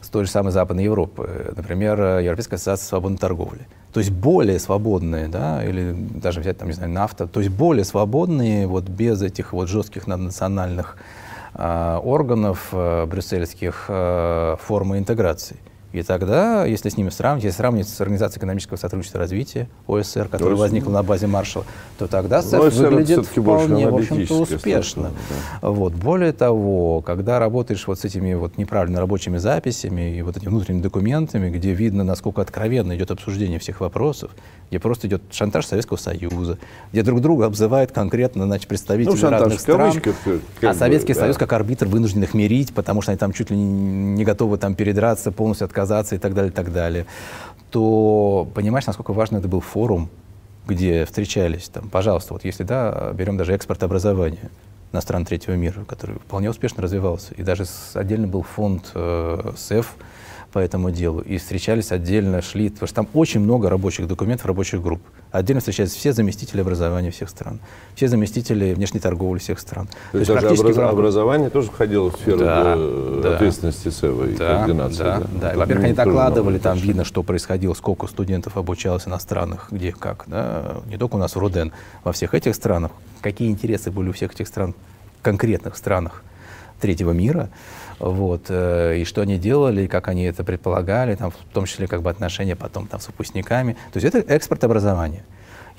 с 0.00 0.08
той 0.08 0.24
же 0.24 0.30
самой 0.30 0.50
Западной 0.50 0.82
Европы, 0.82 1.54
например, 1.56 2.18
Европейская 2.18 2.56
ассоциация 2.56 2.88
свободной 2.88 3.18
торговли. 3.18 3.68
То 3.92 4.00
есть 4.00 4.10
более 4.10 4.58
свободные, 4.58 5.28
да, 5.28 5.64
или 5.64 5.92
даже 5.92 6.40
взять, 6.40 6.58
там, 6.58 6.66
не 6.66 6.74
знаю, 6.74 6.90
нафта, 6.90 7.28
то 7.28 7.38
есть 7.38 7.52
более 7.52 7.84
свободные, 7.84 8.66
вот 8.66 8.88
без 8.88 9.22
этих 9.22 9.52
вот 9.52 9.68
жестких 9.68 10.08
наднациональных 10.08 10.96
э, 10.98 11.31
органов 11.54 12.68
э, 12.72 13.06
брюссельских 13.06 13.86
э, 13.88 14.56
формы 14.58 14.98
интеграции. 14.98 15.56
И 15.92 16.02
тогда, 16.02 16.64
если 16.64 16.88
с 16.88 16.96
ними 16.96 17.10
сравнить, 17.10 17.44
если 17.44 17.58
сравнить 17.58 17.88
с 17.88 18.00
Организацией 18.00 18.38
экономического 18.38 18.76
сотрудничества 18.76 19.18
и 19.18 19.20
развития, 19.20 19.68
ОСР, 19.86 20.28
которая 20.28 20.56
возникла 20.56 20.90
на 20.90 21.02
базе 21.02 21.26
Маршалла, 21.26 21.66
то 21.98 22.06
тогда 22.06 22.42
СЭФ 22.42 22.74
выглядит 22.74 23.26
вполне, 23.26 23.88
в 23.88 23.96
общем-то, 23.96 24.40
успешно. 24.40 25.10
Да. 25.60 25.70
Вот. 25.70 25.92
Более 25.92 26.32
того, 26.32 27.02
когда 27.02 27.38
работаешь 27.38 27.86
вот 27.86 28.00
с 28.00 28.04
этими 28.04 28.32
вот 28.34 28.56
неправильно 28.56 29.00
рабочими 29.00 29.36
записями 29.36 30.16
и 30.16 30.22
вот 30.22 30.36
этими 30.36 30.48
внутренними 30.48 30.82
документами, 30.82 31.50
где 31.50 31.72
видно, 31.72 32.04
насколько 32.04 32.40
откровенно 32.40 32.96
идет 32.96 33.10
обсуждение 33.10 33.58
всех 33.58 33.80
вопросов, 33.80 34.30
где 34.70 34.80
просто 34.80 35.06
идет 35.06 35.22
шантаж 35.30 35.66
Советского 35.66 35.98
Союза, 35.98 36.58
где 36.90 37.02
друг 37.02 37.20
друга 37.20 37.44
обзывают 37.44 37.92
конкретно 37.92 38.44
значит, 38.46 38.66
представители 38.66 39.14
ну, 39.14 39.30
разных 39.30 39.60
стран, 39.60 39.92
как 40.00 40.14
а 40.62 40.74
Советский 40.74 41.12
бы, 41.12 41.18
Союз 41.18 41.36
да. 41.36 41.40
как 41.40 41.52
арбитр 41.52 41.86
вынужден 41.86 42.22
их 42.22 42.32
мирить, 42.32 42.72
потому 42.72 43.02
что 43.02 43.12
они 43.12 43.18
там 43.18 43.32
чуть 43.32 43.50
ли 43.50 43.56
не 43.58 44.24
готовы 44.24 44.56
там 44.56 44.74
передраться, 44.74 45.30
полностью 45.30 45.66
отказаться 45.66 45.81
и 46.16 46.18
так 46.18 46.34
далее, 46.34 46.50
и 46.50 46.54
так 46.54 46.72
далее, 46.72 47.06
то 47.70 48.48
понимаешь, 48.54 48.86
насколько 48.86 49.12
важно 49.12 49.38
это 49.38 49.48
был 49.48 49.60
форум, 49.60 50.08
где 50.66 51.04
встречались, 51.04 51.68
там, 51.68 51.88
пожалуйста, 51.88 52.34
вот 52.34 52.44
если, 52.44 52.62
да, 52.62 53.12
берем 53.12 53.36
даже 53.36 53.52
экспорт 53.52 53.82
образования 53.82 54.50
на 54.92 55.00
стран 55.00 55.24
третьего 55.24 55.54
мира, 55.54 55.84
который 55.84 56.16
вполне 56.16 56.50
успешно 56.50 56.82
развивался, 56.82 57.34
и 57.34 57.42
даже 57.42 57.64
отдельно 57.94 58.26
был 58.26 58.42
фонд 58.42 58.90
э, 58.94 59.52
СЭФ, 59.56 59.96
по 60.52 60.58
этому 60.58 60.90
делу 60.90 61.20
и 61.20 61.38
встречались 61.38 61.92
отдельно, 61.92 62.42
шли, 62.42 62.68
потому 62.68 62.86
что 62.86 62.96
там 62.96 63.08
очень 63.14 63.40
много 63.40 63.70
рабочих 63.70 64.06
документов, 64.06 64.46
рабочих 64.46 64.82
групп. 64.82 65.00
Отдельно 65.30 65.60
встречались 65.60 65.92
все 65.92 66.12
заместители 66.12 66.60
образования 66.60 67.10
всех 67.10 67.30
стран, 67.30 67.58
все 67.94 68.08
заместители 68.08 68.74
внешней 68.74 69.00
торговли 69.00 69.38
всех 69.38 69.58
стран. 69.58 69.86
То, 69.86 70.12
То 70.12 70.18
есть 70.18 70.30
даже 70.30 70.48
образ... 70.48 70.78
образование 70.78 71.48
тоже 71.48 71.68
входило 71.68 72.10
в 72.10 72.16
сферу 72.16 72.38
да, 72.38 72.76
да, 73.22 73.34
ответственности 73.36 73.88
СЭВа 73.88 74.24
и 74.26 74.36
да, 74.36 74.58
координации. 74.58 75.02
Да, 75.02 75.20
да. 75.20 75.52
да. 75.52 75.56
Во-первых, 75.56 75.84
они 75.86 75.94
докладывали, 75.94 76.58
там 76.58 76.74
дальше. 76.74 76.86
видно, 76.86 77.04
что 77.04 77.22
происходило, 77.22 77.72
сколько 77.72 78.06
студентов 78.06 78.58
обучалось 78.58 79.06
на 79.06 79.18
странах, 79.18 79.68
где 79.70 79.92
как. 79.92 80.24
Да? 80.26 80.82
Не 80.86 80.98
только 80.98 81.16
у 81.16 81.18
нас 81.18 81.34
в 81.34 81.38
Руден, 81.38 81.72
во 82.04 82.12
всех 82.12 82.34
этих 82.34 82.54
странах. 82.54 82.92
Какие 83.22 83.50
интересы 83.50 83.90
были 83.90 84.10
у 84.10 84.12
всех 84.12 84.34
этих 84.34 84.46
стран, 84.46 84.74
конкретных 85.22 85.76
странах 85.76 86.22
третьего 86.82 87.12
мира 87.12 87.48
вот, 88.02 88.46
э, 88.48 88.98
и 88.98 89.04
что 89.04 89.22
они 89.22 89.38
делали, 89.38 89.82
и 89.82 89.86
как 89.88 90.08
они 90.08 90.24
это 90.24 90.42
предполагали, 90.44 91.14
там, 91.14 91.30
в 91.30 91.54
том 91.54 91.66
числе 91.66 91.86
как 91.86 92.02
бы 92.02 92.10
отношения 92.10 92.56
потом 92.56 92.86
там, 92.86 93.00
с 93.00 93.06
выпускниками. 93.06 93.76
То 93.92 94.00
есть 94.00 94.14
это 94.14 94.18
экспорт 94.32 94.64
образования. 94.64 95.24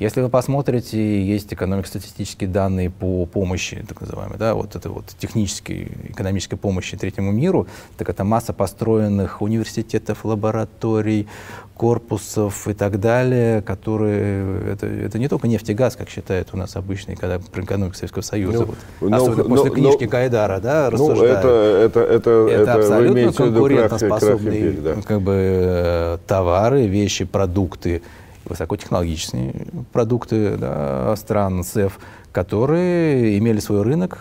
Если 0.04 0.20
вы 0.20 0.28
посмотрите, 0.28 1.24
есть 1.24 1.54
экономико-статистические 1.54 2.50
данные 2.50 2.90
по 2.90 3.26
помощи, 3.26 3.86
так 3.88 4.02
называемой, 4.02 4.38
да, 4.38 4.54
вот 4.54 4.76
это 4.76 4.90
вот 4.90 5.06
технической, 5.18 5.88
экономической 6.10 6.58
помощи 6.58 6.98
третьему 6.98 7.32
миру, 7.32 7.68
так 7.98 8.10
это 8.10 8.26
масса 8.26 8.52
построенных 8.52 9.42
университетов, 9.42 10.26
лабораторий, 10.26 11.30
корпусов 11.78 12.68
и 12.68 12.74
так 12.74 13.00
далее, 13.00 13.62
которые, 13.62 14.74
это, 14.74 14.88
это 14.88 15.18
не 15.18 15.30
только 15.30 15.48
нефть 15.48 15.70
и 15.70 15.74
газ, 15.74 15.96
как 15.96 16.10
считают 16.10 16.50
у 16.52 16.58
нас 16.58 16.76
обычные, 16.76 17.16
когда 17.16 17.40
про 17.40 17.64
экономику 17.64 17.96
Советского 17.96 18.24
Союза, 18.24 18.60
ну, 18.60 18.66
вот, 19.00 19.10
но, 19.10 19.16
особенно 19.16 19.44
но, 19.44 19.50
после 19.56 19.70
но, 19.70 19.76
книжки 19.76 20.04
но, 20.04 20.10
Гайдара, 20.10 20.60
да. 20.60 20.90
Ну, 20.92 21.14
это, 21.14 21.48
это, 21.48 22.00
это, 22.00 22.00
это, 22.02 22.30
это 22.50 22.74
абсолютно 22.74 23.32
конкурентоспособные 23.32 24.72
да. 24.72 24.96
как 25.08 25.22
бы, 25.22 25.34
э, 25.34 26.18
товары, 26.28 26.88
вещи, 26.88 27.24
продукты, 27.24 28.02
высокотехнологичные 28.46 29.68
продукты 29.92 30.58
да, 30.58 31.16
стран 31.16 31.64
СЭФ, 31.64 32.00
которые 32.32 33.38
имели 33.38 33.60
свой 33.60 33.84
рынок 33.84 34.20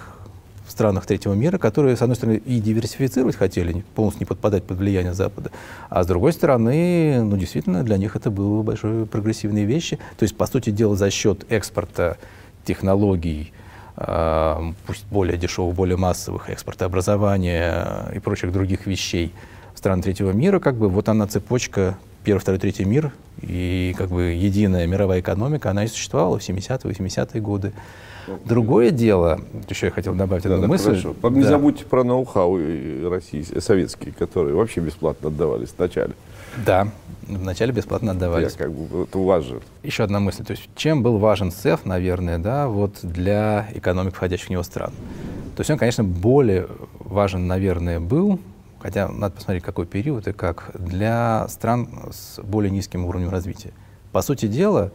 в 0.66 0.70
странах 0.70 1.06
третьего 1.06 1.34
мира, 1.34 1.58
которые, 1.58 1.96
с 1.96 2.02
одной 2.02 2.16
стороны, 2.16 2.36
и 2.36 2.60
диверсифицировать 2.60 3.36
хотели, 3.36 3.84
полностью 3.94 4.20
не 4.20 4.26
подпадать 4.26 4.64
под 4.64 4.78
влияние 4.78 5.12
Запада, 5.12 5.50
а 5.90 6.02
с 6.02 6.06
другой 6.06 6.32
стороны, 6.32 7.22
ну, 7.22 7.36
действительно, 7.36 7.82
для 7.82 7.96
них 7.96 8.16
это 8.16 8.30
было 8.30 8.62
большой 8.62 9.06
прогрессивные 9.06 9.64
вещи. 9.64 9.98
То 10.18 10.22
есть, 10.22 10.36
по 10.36 10.46
сути 10.46 10.70
дела, 10.70 10.96
за 10.96 11.10
счет 11.10 11.44
экспорта 11.50 12.16
технологий, 12.64 13.52
э, 13.96 14.72
пусть 14.86 15.04
более 15.06 15.36
дешевых, 15.36 15.74
более 15.74 15.96
массовых, 15.96 16.48
экспорта 16.48 16.84
образования 16.84 18.10
и 18.14 18.18
прочих 18.20 18.52
других 18.52 18.86
вещей 18.86 19.34
стран 19.74 20.00
третьего 20.00 20.30
мира, 20.30 20.60
как 20.60 20.76
бы 20.76 20.88
вот 20.88 21.08
она 21.08 21.26
цепочка 21.26 21.98
первый, 22.24 22.40
второй, 22.40 22.58
третий 22.58 22.84
мир 22.84 23.12
и 23.40 23.94
как 23.98 24.10
бы 24.10 24.22
единая 24.22 24.86
мировая 24.86 25.20
экономика, 25.20 25.70
она 25.70 25.84
и 25.84 25.86
существовала 25.88 26.38
в 26.38 26.42
70-е, 26.48 26.92
80-е 26.92 27.40
годы. 27.40 27.72
Другое 28.44 28.90
дело, 28.90 29.40
еще 29.68 29.86
я 29.86 29.92
хотел 29.92 30.14
добавить 30.14 30.44
да, 30.44 30.54
одну 30.54 30.62
да, 30.62 30.68
мысль. 30.68 30.90
Хорошо. 30.90 31.14
Да. 31.20 31.28
Не 31.30 31.42
забудьте 31.42 31.84
про 31.84 32.04
ноу-хау 32.04 32.58
российские, 33.10 33.60
советские, 33.60 34.12
которые 34.12 34.54
вообще 34.54 34.80
бесплатно 34.80 35.28
отдавались 35.28 35.74
вначале. 35.76 36.12
Да, 36.64 36.88
вначале 37.26 37.72
бесплатно 37.72 38.12
отдавались. 38.12 38.52
Я, 38.52 38.58
как 38.58 38.72
бы, 38.72 39.04
это 39.04 39.18
у 39.18 39.24
вас 39.24 39.44
же. 39.44 39.60
Еще 39.82 40.04
одна 40.04 40.20
мысль. 40.20 40.44
То 40.44 40.52
есть, 40.52 40.68
чем 40.76 41.02
был 41.02 41.18
важен 41.18 41.50
СЭФ, 41.50 41.84
наверное, 41.84 42.38
да, 42.38 42.68
вот 42.68 42.98
для 43.02 43.68
экономик, 43.74 44.14
входящих 44.14 44.48
в 44.48 44.50
него 44.50 44.62
стран? 44.62 44.92
То 45.56 45.60
есть 45.60 45.70
он, 45.70 45.78
конечно, 45.78 46.04
более 46.04 46.68
важен, 47.00 47.46
наверное, 47.46 48.00
был 48.00 48.38
хотя 48.82 49.08
надо 49.08 49.36
посмотреть, 49.36 49.62
какой 49.62 49.86
период 49.86 50.26
и 50.26 50.32
как, 50.32 50.72
для 50.74 51.46
стран 51.48 51.88
с 52.10 52.40
более 52.42 52.70
низким 52.70 53.04
уровнем 53.06 53.30
развития. 53.30 53.72
По 54.10 54.22
сути 54.22 54.46
дела, 54.46 54.90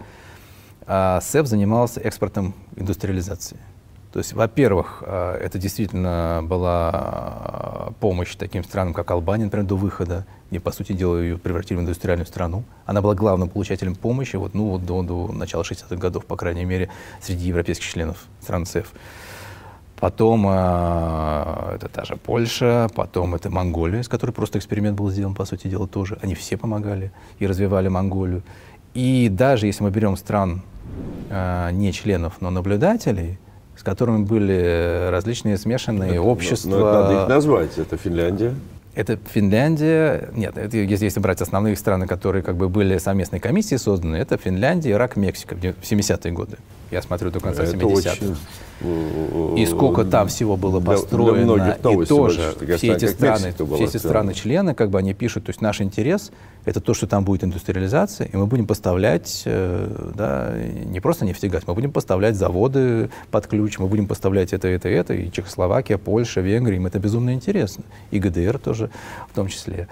а, 0.85 1.21
СЭФ 1.21 1.47
занимался 1.47 2.01
экспортом 2.01 2.53
индустриализации. 2.75 3.57
То 4.11 4.19
есть, 4.19 4.33
во-первых, 4.33 5.03
а, 5.05 5.37
это 5.37 5.57
действительно 5.57 6.41
была 6.43 6.91
а, 6.93 7.93
помощь 7.99 8.35
таким 8.35 8.63
странам, 8.63 8.93
как 8.93 9.09
Албания, 9.11 9.45
например, 9.45 9.65
до 9.65 9.75
выхода, 9.75 10.25
и, 10.49 10.59
по 10.59 10.71
сути 10.71 10.93
дела, 10.93 11.17
ее 11.17 11.37
превратили 11.37 11.77
в 11.77 11.81
индустриальную 11.81 12.25
страну. 12.25 12.63
Она 12.85 13.01
была 13.01 13.15
главным 13.15 13.49
получателем 13.49 13.95
помощи 13.95 14.35
вот, 14.35 14.53
ну, 14.53 14.69
вот 14.69 14.85
до, 14.85 15.01
до 15.03 15.31
начала 15.31 15.63
60-х 15.63 15.95
годов, 15.95 16.25
по 16.25 16.35
крайней 16.35 16.65
мере, 16.65 16.89
среди 17.21 17.47
европейских 17.47 17.85
членов 17.85 18.25
стран 18.41 18.65
СЭФ. 18.65 18.91
Потом 19.99 20.45
э, 20.47 21.75
это 21.75 21.89
та 21.89 22.05
же 22.05 22.17
Польша, 22.17 22.87
потом 22.93 23.33
это 23.33 23.49
Монголия, 23.49 24.03
с 24.03 24.07
которой 24.07 24.31
просто 24.31 24.59
эксперимент 24.59 24.95
был 24.95 25.09
сделан, 25.09 25.33
по 25.33 25.45
сути 25.45 25.67
дела, 25.67 25.87
тоже. 25.87 26.19
Они 26.21 26.35
все 26.35 26.55
помогали 26.55 27.11
и 27.39 27.47
развивали 27.47 27.87
Монголию. 27.87 28.43
И 28.93 29.27
даже 29.31 29.65
если 29.65 29.83
мы 29.83 29.89
берем 29.89 30.15
стран 30.15 30.61
э, 31.31 31.69
не 31.71 31.91
членов, 31.93 32.35
но 32.41 32.51
наблюдателей, 32.51 33.39
с 33.75 33.81
которыми 33.81 34.23
были 34.23 35.09
различные 35.09 35.57
смешанные 35.57 36.11
это, 36.11 36.21
общества. 36.21 36.69
Но, 36.69 36.79
но 36.79 36.89
это 36.89 37.01
надо 37.01 37.23
их 37.23 37.29
назвать. 37.29 37.77
Это 37.79 37.97
Финляндия. 37.97 38.53
Это 38.93 39.19
Финляндия, 39.31 40.29
нет, 40.33 40.57
это, 40.57 40.77
если, 40.77 41.05
если 41.05 41.19
брать 41.19 41.41
основные 41.41 41.75
страны, 41.75 42.07
которые 42.07 42.43
как 42.43 42.55
бы 42.55 42.69
были 42.69 42.97
совместной 42.99 43.39
комиссией 43.39 43.77
созданы, 43.79 44.15
это 44.15 44.37
Финляндия, 44.37 44.91
Ирак, 44.91 45.15
Мексика 45.15 45.55
в 45.55 45.59
70-е 45.59 46.31
годы. 46.31 46.57
Я 46.91 47.01
смотрю 47.01 47.31
до 47.31 47.39
конца 47.39 47.63
70-х. 47.63 48.37
И 49.57 49.65
сколько 49.65 50.05
там 50.05 50.27
всего 50.27 50.55
было 50.55 50.79
построено. 50.79 51.55
Для, 51.55 51.77
для 51.77 52.03
и 52.03 52.05
тоже 52.05 52.55
все 52.77 52.93
эти, 52.93 53.05
страны, 53.05 53.53
все 53.53 53.85
эти 53.85 53.97
страны-члены, 53.97 54.75
как 54.75 54.89
бы 54.89 54.99
они 54.99 55.13
пишут, 55.13 55.45
то 55.45 55.49
есть 55.49 55.61
наш 55.61 55.81
интерес— 55.81 56.31
это 56.65 56.79
то, 56.79 56.93
что 56.93 57.07
там 57.07 57.23
будет 57.23 57.43
индустриализация, 57.43 58.27
и 58.27 58.37
мы 58.37 58.45
будем 58.45 58.67
поставлять 58.67 59.43
э, 59.45 60.11
да, 60.15 60.53
не 60.85 60.99
просто 60.99 61.25
нефтегаз, 61.25 61.63
мы 61.65 61.73
будем 61.73 61.91
поставлять 61.91 62.35
заводы 62.35 63.09
под 63.31 63.47
ключ, 63.47 63.79
мы 63.79 63.87
будем 63.87 64.05
поставлять 64.05 64.53
это, 64.53 64.67
это, 64.67 64.89
это, 64.89 65.13
и 65.13 65.31
Чехословакия, 65.31 65.97
Польша, 65.97 66.41
Венгрия, 66.41 66.75
им 66.75 66.85
это 66.85 66.99
безумно 66.99 67.33
интересно. 67.33 67.83
И 68.11 68.19
ГДР 68.19 68.59
тоже 68.59 68.89
в 69.31 69.35
том 69.35 69.47
числе. 69.47 69.87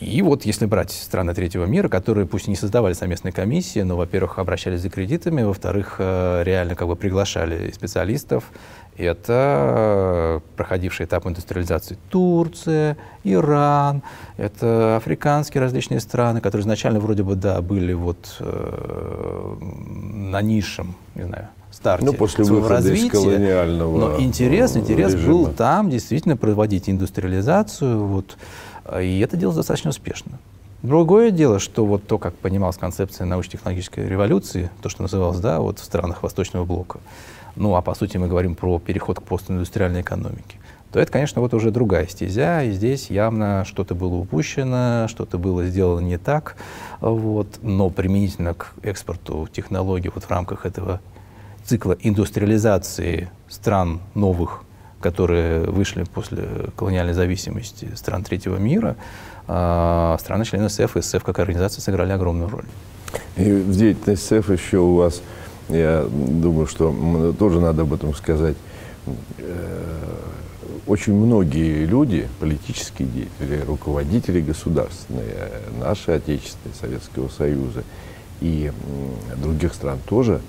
И 0.00 0.22
вот 0.22 0.44
если 0.44 0.66
брать 0.66 0.90
страны 0.90 1.34
третьего 1.34 1.66
мира, 1.66 1.88
которые 1.88 2.26
пусть 2.26 2.48
не 2.48 2.56
создавали 2.56 2.94
совместные 2.94 3.32
комиссии, 3.32 3.80
но, 3.80 3.96
во-первых, 3.96 4.38
обращались 4.38 4.80
за 4.80 4.90
кредитами, 4.90 5.42
во-вторых, 5.42 5.96
э, 5.98 6.42
реально 6.44 6.74
как 6.74 6.88
бы 6.88 6.96
приглашали 6.96 7.70
специалистов, 7.70 8.50
это 8.96 10.42
проходивший 10.56 11.06
этап 11.06 11.26
индустриализации 11.26 11.96
Турция, 12.10 12.96
Иран, 13.22 14.02
это 14.36 14.96
африканские 14.96 15.60
различные 15.60 16.00
страны, 16.00 16.40
которые 16.40 16.62
изначально 16.62 17.00
вроде 17.00 17.22
бы, 17.22 17.36
да, 17.36 17.60
были 17.60 17.92
вот 17.92 18.36
э, 18.40 19.56
на 19.60 20.42
низшем, 20.42 20.94
не 21.14 21.24
знаю, 21.24 21.48
старте 21.74 22.06
ну, 22.06 22.12
после 22.12 22.44
своего 22.44 22.68
развития. 22.68 23.06
Из 23.06 23.12
колониального 23.12 23.98
Но 23.98 24.20
интерес, 24.20 24.76
интерес 24.76 25.14
режима. 25.14 25.32
был 25.32 25.46
там 25.48 25.90
действительно 25.90 26.36
проводить 26.36 26.88
индустриализацию, 26.88 28.04
вот, 28.04 28.36
и 29.00 29.20
это 29.20 29.36
делалось 29.36 29.56
достаточно 29.56 29.90
успешно. 29.90 30.38
Другое 30.82 31.30
дело, 31.30 31.58
что 31.58 31.86
вот 31.86 32.06
то, 32.06 32.18
как 32.18 32.34
понималась 32.34 32.76
концепция 32.76 33.24
научно-технологической 33.24 34.06
революции, 34.06 34.70
то, 34.82 34.90
что 34.90 35.02
называлось, 35.02 35.40
да, 35.40 35.60
вот 35.60 35.78
в 35.78 35.84
странах 35.84 36.22
Восточного 36.22 36.66
блока, 36.66 37.00
ну, 37.56 37.74
а 37.74 37.80
по 37.80 37.94
сути 37.94 38.18
мы 38.18 38.28
говорим 38.28 38.54
про 38.54 38.78
переход 38.78 39.20
к 39.20 39.22
постиндустриальной 39.22 40.02
экономике, 40.02 40.58
то 40.92 41.00
это, 41.00 41.10
конечно, 41.10 41.40
вот 41.40 41.54
уже 41.54 41.70
другая 41.70 42.06
стезя, 42.06 42.62
и 42.62 42.70
здесь 42.72 43.10
явно 43.10 43.64
что-то 43.64 43.94
было 43.94 44.14
упущено, 44.14 45.06
что-то 45.08 45.38
было 45.38 45.64
сделано 45.64 46.04
не 46.04 46.18
так, 46.18 46.56
вот, 47.00 47.60
но 47.62 47.88
применительно 47.88 48.52
к 48.52 48.74
экспорту 48.82 49.48
технологий 49.50 50.10
вот 50.14 50.24
в 50.24 50.30
рамках 50.30 50.66
этого 50.66 51.00
цикла 51.64 51.96
индустриализации 51.98 53.30
стран 53.48 54.02
новых, 54.14 54.63
которые 55.04 55.60
вышли 55.64 56.04
после 56.04 56.48
колониальной 56.76 57.12
зависимости 57.12 57.90
стран 57.94 58.24
третьего 58.24 58.56
мира, 58.56 58.96
а, 59.46 60.16
страны-члены 60.18 60.70
СЭФ 60.70 60.96
и 60.96 61.02
СЭФ 61.02 61.22
как 61.22 61.38
организация 61.40 61.82
сыграли 61.82 62.12
огромную 62.12 62.48
роль. 62.48 62.64
И 63.36 63.52
в 63.52 63.76
деятельности 63.76 64.24
СЭФ 64.24 64.48
еще 64.48 64.78
у 64.78 64.94
вас 64.94 65.20
я 65.68 66.06
думаю, 66.08 66.66
что 66.66 67.34
тоже 67.38 67.60
надо 67.60 67.82
об 67.82 67.92
этом 67.92 68.14
сказать. 68.14 68.56
Э, 69.36 70.14
очень 70.86 71.12
многие 71.12 71.84
люди, 71.84 72.26
политические 72.40 73.06
деятели, 73.08 73.62
руководители 73.66 74.40
государственные, 74.40 75.50
наши 75.80 76.12
отечественные, 76.12 76.74
Советского 76.80 77.28
Союза 77.28 77.84
и 78.40 78.72
других 79.36 79.74
стран 79.74 79.98
тоже, 80.06 80.40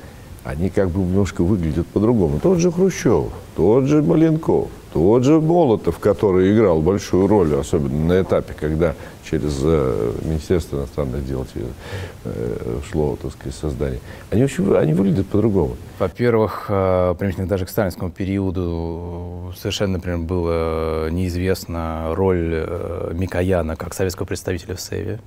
они 0.46 0.70
как 0.70 0.90
бы 0.90 1.00
немножко 1.00 1.44
выглядят 1.44 1.88
по-другому. 1.88 2.40
Тот 2.40 2.60
же 2.60 2.72
Хрущев, 2.72 3.26
тот 3.56 3.86
же 3.86 4.04
Маленков, 4.04 4.70
тот 4.94 5.24
же 5.24 5.42
Молотов, 5.42 5.98
который 5.98 6.56
играл 6.56 6.82
большую 6.82 7.28
роль, 7.28 7.56
особенно 7.56 8.14
на 8.14 8.22
этапе, 8.22 8.54
когда 8.58 8.94
через 9.30 9.60
э, 9.64 10.14
Министерство 10.24 10.78
иностранных 10.78 11.26
дел 11.26 11.46
э, 12.26 12.80
шло, 12.90 13.18
так 13.20 13.32
сказать, 13.32 13.56
создание. 13.56 14.00
Они, 14.30 14.44
очень, 14.44 14.72
они 14.76 14.94
выглядят 14.94 15.26
по-другому. 15.28 15.76
Во-первых, 15.98 16.68
э, 16.70 17.16
примерно 17.18 17.48
даже 17.48 17.66
к 17.66 17.70
сталинскому 17.70 18.12
периоду 18.12 19.52
совершенно, 19.58 19.94
например, 19.94 20.20
было 20.20 21.10
неизвестна 21.10 22.14
роль 22.14 22.52
э, 22.54 23.12
Микояна 23.16 23.76
как 23.76 23.96
советского 23.96 24.28
представителя 24.28 24.76
в 24.76 24.82
Севе. 24.82 25.20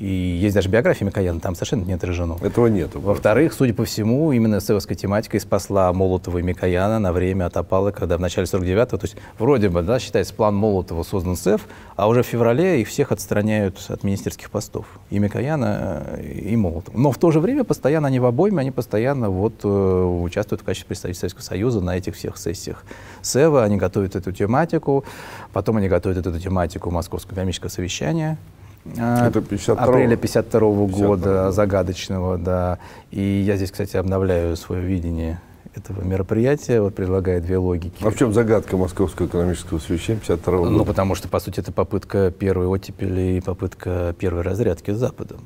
И 0.00 0.08
есть 0.08 0.54
даже 0.54 0.70
биография 0.70 1.06
Микояна, 1.06 1.40
там 1.40 1.54
совершенно 1.54 1.84
не 1.84 1.92
отражено. 1.92 2.38
Этого 2.40 2.68
нет. 2.68 2.94
Во-вторых, 2.94 3.52
судя 3.52 3.74
по 3.74 3.84
всему, 3.84 4.32
именно 4.32 4.56
эсэвовская 4.56 4.96
тематика 4.96 5.36
и 5.36 5.40
спасла 5.40 5.92
Молотова 5.92 6.38
и 6.38 6.42
Микояна 6.42 6.98
на 6.98 7.12
время 7.12 7.44
от 7.44 7.58
опалы, 7.58 7.92
когда 7.92 8.16
в 8.16 8.20
начале 8.20 8.46
49-го, 8.46 8.96
то 8.96 9.04
есть 9.04 9.16
вроде 9.38 9.68
бы, 9.68 9.82
да, 9.82 9.98
считается, 9.98 10.32
план 10.32 10.56
Молотова 10.56 11.02
создан 11.02 11.36
СЭФ, 11.36 11.66
а 11.96 12.08
уже 12.08 12.22
в 12.22 12.26
феврале 12.26 12.80
их 12.80 12.88
всех 12.88 13.12
отстраняют 13.12 13.76
от 13.88 14.02
министерских 14.02 14.50
постов. 14.50 14.86
И 15.10 15.18
Микояна, 15.18 16.18
и 16.22 16.56
Молотова. 16.56 16.96
Но 16.96 17.12
в 17.12 17.18
то 17.18 17.30
же 17.30 17.40
время 17.40 17.64
постоянно 17.64 18.08
они 18.08 18.20
в 18.20 18.24
обойме, 18.24 18.60
они 18.60 18.70
постоянно 18.70 19.28
вот 19.28 19.52
э, 19.64 19.68
участвуют 19.68 20.62
в 20.62 20.64
качестве 20.64 20.88
представителей 20.88 21.20
Советского 21.20 21.42
Союза 21.42 21.82
на 21.82 21.94
этих 21.98 22.16
всех 22.16 22.38
сессиях 22.38 22.84
СЭВа, 23.20 23.64
они 23.64 23.76
готовят 23.76 24.16
эту 24.16 24.32
тематику, 24.32 25.04
потом 25.52 25.76
они 25.76 25.88
готовят 25.88 26.16
эту 26.16 26.40
тематику 26.40 26.90
Московского 26.90 27.34
экономического 27.34 27.68
совещания, 27.68 28.38
Это 28.84 29.40
52 29.40 29.74
апреля 29.74 30.16
52 30.16 30.60
-го 30.60 30.86
года, 30.86 31.52
загадочного, 31.52 32.38
да. 32.38 32.78
И 33.10 33.20
я 33.20 33.56
здесь, 33.56 33.70
кстати, 33.70 33.96
обновляю 33.96 34.56
свое 34.56 34.82
видение 34.82 35.40
этого 35.74 36.02
мероприятия, 36.02 36.80
вот 36.80 36.94
предлагаю 36.94 37.40
две 37.40 37.58
логики. 37.58 38.02
А 38.02 38.10
в 38.10 38.16
чем 38.16 38.32
загадка 38.32 38.76
Московского 38.76 39.26
экономического 39.26 39.78
совещания 39.78 40.18
52 40.20 40.58
года? 40.58 40.70
Ну, 40.70 40.84
потому 40.84 41.14
что, 41.14 41.28
по 41.28 41.38
сути, 41.40 41.60
это 41.60 41.72
попытка 41.72 42.30
первой 42.30 42.66
оттепели 42.66 43.36
и 43.36 43.40
попытка 43.40 44.14
первой 44.18 44.42
разрядки 44.42 44.90
с 44.90 44.96
Западом. 44.96 45.40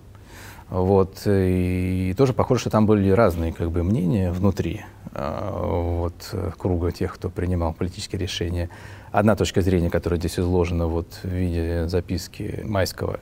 Вот, 0.70 1.22
и 1.26 2.14
тоже 2.16 2.32
похоже, 2.32 2.62
что 2.62 2.70
там 2.70 2.86
были 2.86 3.10
разные 3.10 3.52
как 3.52 3.70
бы, 3.70 3.82
мнения 3.82 4.32
внутри 4.32 4.80
а, 5.03 5.03
вот, 5.14 6.34
круга 6.58 6.92
тех, 6.92 7.14
кто 7.14 7.28
принимал 7.28 7.72
политические 7.72 8.20
решения 8.20 8.70
одна 9.12 9.36
точка 9.36 9.62
зрения, 9.62 9.90
которая 9.90 10.18
здесь 10.18 10.38
изложена 10.38 10.88
вот 10.88 11.06
в 11.22 11.28
виде 11.28 11.86
записки 11.86 12.62
Майского. 12.64 13.20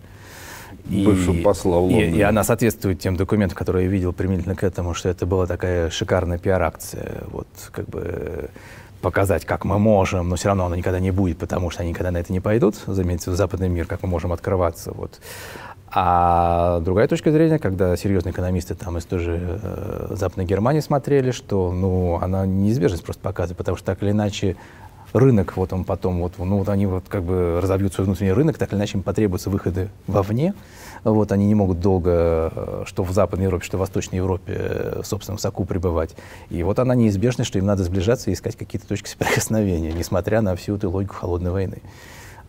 И, 0.88 1.04
Бывшего 1.04 1.42
посла 1.42 1.80
в 1.80 1.90
И, 1.90 2.16
и 2.16 2.22
она 2.22 2.44
соответствует 2.44 2.98
тем 2.98 3.16
документам, 3.16 3.56
которые 3.56 3.84
я 3.84 3.90
видел 3.90 4.12
применительно 4.12 4.56
к 4.56 4.64
этому, 4.64 4.94
что 4.94 5.10
это 5.10 5.26
была 5.26 5.46
такая 5.46 5.90
шикарная 5.90 6.38
пиар-акция. 6.38 7.24
Вот 7.30 7.46
как 7.70 7.88
бы 7.88 8.48
показать, 9.02 9.44
как 9.44 9.64
мы 9.64 9.78
можем, 9.78 10.28
но 10.28 10.36
все 10.36 10.48
равно 10.48 10.66
оно 10.66 10.76
никогда 10.76 11.00
не 11.00 11.10
будет, 11.10 11.36
потому 11.36 11.70
что 11.70 11.82
они 11.82 11.90
никогда 11.90 12.10
на 12.10 12.18
это 12.18 12.32
не 12.32 12.40
пойдут, 12.40 12.76
заметьте, 12.86 13.30
в 13.30 13.34
западный 13.34 13.68
мир, 13.68 13.86
как 13.86 14.02
мы 14.02 14.08
можем 14.08 14.32
открываться. 14.32 14.92
Вот. 14.92 15.20
А 15.94 16.80
другая 16.80 17.06
точка 17.06 17.30
зрения, 17.30 17.58
когда 17.58 17.94
серьезные 17.96 18.32
экономисты 18.32 18.74
там 18.74 18.96
из 18.96 19.04
той 19.04 19.18
же 19.18 19.58
э, 19.62 20.06
Западной 20.12 20.46
Германии 20.46 20.80
смотрели, 20.80 21.32
что 21.32 21.70
ну, 21.70 22.18
она 22.22 22.46
неизбежность 22.46 23.04
просто 23.04 23.20
показывает, 23.20 23.58
потому 23.58 23.76
что 23.76 23.86
так 23.86 24.02
или 24.02 24.10
иначе 24.10 24.56
рынок, 25.12 25.54
вот 25.56 25.74
он 25.74 25.84
потом, 25.84 26.20
вот, 26.20 26.32
ну, 26.38 26.58
вот 26.58 26.70
они 26.70 26.86
вот 26.86 27.04
как 27.08 27.22
бы 27.22 27.60
разовьют 27.60 27.92
свой 27.92 28.06
внутренний 28.06 28.32
рынок, 28.32 28.56
так 28.56 28.72
или 28.72 28.78
иначе 28.78 28.96
им 28.96 29.02
потребуются 29.02 29.50
выходы 29.50 29.90
вовне, 30.06 30.54
вот, 31.04 31.30
они 31.30 31.46
не 31.46 31.54
могут 31.54 31.80
долго, 31.80 32.10
э, 32.54 32.82
что 32.86 33.02
в 33.02 33.12
Западной 33.12 33.44
Европе, 33.44 33.64
что 33.66 33.76
в 33.76 33.80
Восточной 33.80 34.16
Европе, 34.16 34.54
э, 34.56 35.00
в 35.02 35.06
собственном 35.06 35.38
соку 35.38 35.66
пребывать. 35.66 36.16
И 36.48 36.62
вот 36.62 36.78
она 36.78 36.94
неизбежна, 36.94 37.44
что 37.44 37.58
им 37.58 37.66
надо 37.66 37.84
сближаться 37.84 38.30
и 38.30 38.32
искать 38.32 38.56
какие-то 38.56 38.88
точки 38.88 39.08
соприкосновения, 39.08 39.92
несмотря 39.92 40.40
на 40.40 40.56
всю 40.56 40.76
эту 40.76 40.90
логику 40.90 41.16
холодной 41.16 41.50
войны. 41.50 41.82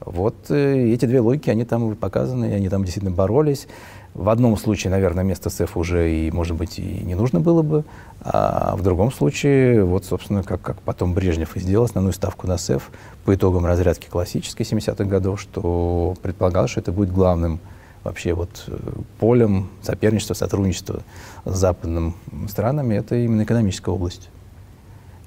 Вот 0.05 0.35
э, 0.49 0.93
эти 0.93 1.05
две 1.05 1.19
логики, 1.19 1.49
они 1.49 1.65
там 1.65 1.95
показаны, 1.95 2.53
они 2.53 2.69
там 2.69 2.83
действительно 2.83 3.15
боролись. 3.15 3.67
В 4.13 4.29
одном 4.29 4.57
случае, 4.57 4.91
наверное, 4.91 5.23
место 5.23 5.49
СЭФ 5.49 5.75
уже 5.75 6.11
и, 6.11 6.31
может 6.31 6.55
быть, 6.55 6.77
и 6.77 6.83
не 7.03 7.15
нужно 7.15 7.39
было 7.39 7.63
бы, 7.63 7.83
а 8.21 8.75
в 8.75 8.83
другом 8.83 9.11
случае, 9.11 9.83
вот, 9.83 10.05
собственно, 10.05 10.43
как, 10.43 10.61
как 10.61 10.81
потом 10.81 11.15
Брежнев 11.15 11.55
и 11.55 11.59
сделал 11.59 11.85
основную 11.85 12.13
ставку 12.13 12.45
на 12.45 12.57
СЭФ 12.57 12.91
по 13.25 13.33
итогам 13.33 13.65
разрядки 13.65 14.07
классической 14.07 14.63
70-х 14.63 15.03
годов, 15.05 15.41
что 15.41 16.15
предполагал, 16.21 16.67
что 16.67 16.79
это 16.79 16.91
будет 16.91 17.11
главным 17.11 17.59
вообще 18.03 18.33
вот 18.33 18.65
э, 18.67 18.77
полем 19.19 19.69
соперничества, 19.81 20.35
сотрудничества 20.35 21.01
с 21.45 21.55
западными 21.57 22.13
странами, 22.47 22.95
это 22.95 23.15
именно 23.15 23.43
экономическая 23.43 23.91
область. 23.91 24.29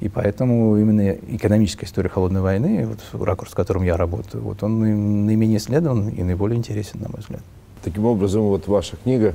И 0.01 0.09
поэтому 0.09 0.77
именно 0.77 1.13
экономическая 1.13 1.87
история 1.87 2.11
холодной 2.11 2.43
войны, 2.43 2.87
вот 2.87 3.25
ракурс, 3.27 3.53
в 3.53 3.55
котором 3.55 3.83
я 3.83 3.97
работаю, 3.97 4.43
вот 4.43 4.63
он 4.63 4.81
наименее 5.27 5.59
исследован 5.59 6.09
и 6.09 6.23
наиболее 6.23 6.59
интересен, 6.59 7.01
на 7.01 7.09
мой 7.09 7.21
взгляд. 7.21 7.41
Таким 7.83 8.05
образом, 8.05 8.43
вот 8.43 8.69
ваша 8.69 8.97
книга 8.97 9.35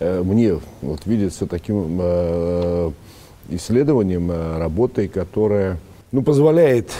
э, 0.00 0.22
мне 0.22 0.58
вот 0.82 1.06
видится 1.06 1.46
таким 1.46 1.98
э, 2.00 2.90
исследованием, 3.48 4.30
э, 4.30 4.58
работой, 4.58 5.08
которая 5.08 5.78
ну, 6.12 6.22
позволяет 6.22 6.90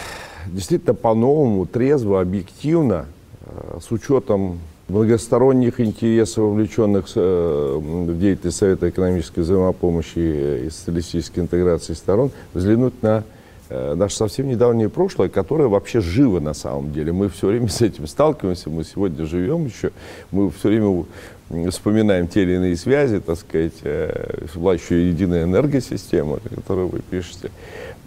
действительно 0.46 0.94
по-новому, 0.94 1.66
трезво, 1.66 2.20
объективно, 2.20 3.06
э, 3.42 3.78
с 3.82 3.90
учетом 3.92 4.60
многосторонних 4.88 5.80
интересов, 5.80 6.44
вовлеченных 6.44 7.06
э, 7.14 7.76
в 7.80 8.18
деятельность 8.18 8.58
Совета 8.58 8.90
экономической 8.90 9.40
взаимопомощи 9.40 10.66
и 10.66 10.70
социалистической 10.70 11.42
интеграции 11.42 11.94
сторон, 11.94 12.30
взглянуть 12.52 13.02
на 13.02 13.24
э, 13.70 13.94
наше 13.94 14.16
совсем 14.16 14.48
недавнее 14.48 14.90
прошлое, 14.90 15.28
которое 15.28 15.68
вообще 15.68 16.00
живо 16.00 16.40
на 16.40 16.54
самом 16.54 16.92
деле. 16.92 17.12
Мы 17.12 17.28
все 17.30 17.46
время 17.48 17.68
с 17.68 17.80
этим 17.80 18.06
сталкиваемся, 18.06 18.68
мы 18.68 18.84
сегодня 18.84 19.24
живем 19.24 19.64
еще, 19.64 19.90
мы 20.30 20.50
все 20.50 20.68
время 20.68 21.04
вспоминаем 21.70 22.28
те 22.28 22.42
или 22.42 22.54
иные 22.54 22.76
связи, 22.76 23.20
так 23.20 23.38
сказать, 23.38 23.74
э, 23.82 24.46
была 24.54 24.74
еще 24.74 25.08
единая 25.08 25.44
энергосистема, 25.44 26.40
которую 26.54 26.88
вы 26.88 27.00
пишете. 27.00 27.50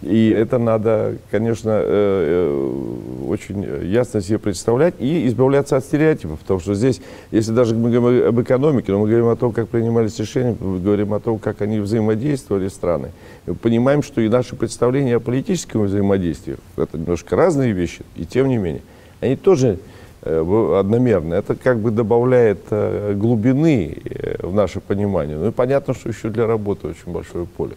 И 0.03 0.29
это 0.29 0.60
надо, 0.60 1.15
конечно, 1.31 1.71
э, 1.71 1.81
э, 1.83 3.27
очень 3.27 3.67
ясно 3.89 4.21
себе 4.21 4.38
представлять 4.38 4.93
и 4.99 5.27
избавляться 5.27 5.75
от 5.75 5.83
стереотипов. 5.83 6.39
Потому 6.39 6.59
что 6.59 6.76
здесь, 6.76 7.01
если 7.32 7.51
даже 7.51 7.74
мы 7.74 7.89
говорим 7.89 8.28
об 8.28 8.39
экономике, 8.39 8.91
но 8.91 8.99
мы 8.99 9.07
говорим 9.07 9.28
о 9.28 9.36
том, 9.36 9.51
как 9.51 9.69
принимались 9.69 10.19
решения, 10.19 10.55
мы 10.59 10.80
говорим 10.80 11.13
о 11.13 11.19
том, 11.19 11.39
как 11.39 11.61
они 11.61 11.80
взаимодействовали 11.80 12.67
страны, 12.67 13.11
мы 13.47 13.55
понимаем, 13.55 14.03
что 14.03 14.22
и 14.22 14.30
наши 14.30 14.55
представления 14.55 15.15
о 15.15 15.19
политическом 15.19 15.84
взаимодействии, 15.84 16.57
это 16.76 16.97
немножко 16.97 17.36
разные 17.36 17.72
вещи, 17.72 18.01
и 18.15 18.26
тем 18.26 18.49
не 18.49 18.57
менее, 18.57 18.84
они 19.19 19.36
тоже 19.36 19.80
э, 20.22 20.76
одномерно, 20.80 21.34
это 21.34 21.55
как 21.55 21.80
бы 21.80 21.89
добавляет 21.89 22.59
глубины 22.69 23.97
в 24.41 24.53
наше 24.53 24.80
понимание. 24.80 25.38
Ну 25.38 25.47
и 25.47 25.51
понятно, 25.51 25.95
что 25.95 26.09
еще 26.09 26.30
для 26.30 26.45
работы 26.45 26.88
очень 26.89 27.11
большое 27.11 27.47
поле. 27.47 27.74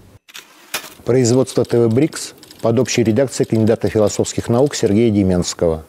Производство 1.10 1.64
ТВ 1.64 1.92
«Брикс» 1.92 2.34
под 2.62 2.78
общей 2.78 3.02
редакцией 3.02 3.48
кандидата 3.48 3.88
философских 3.88 4.48
наук 4.48 4.76
Сергея 4.76 5.10
Деменского. 5.10 5.84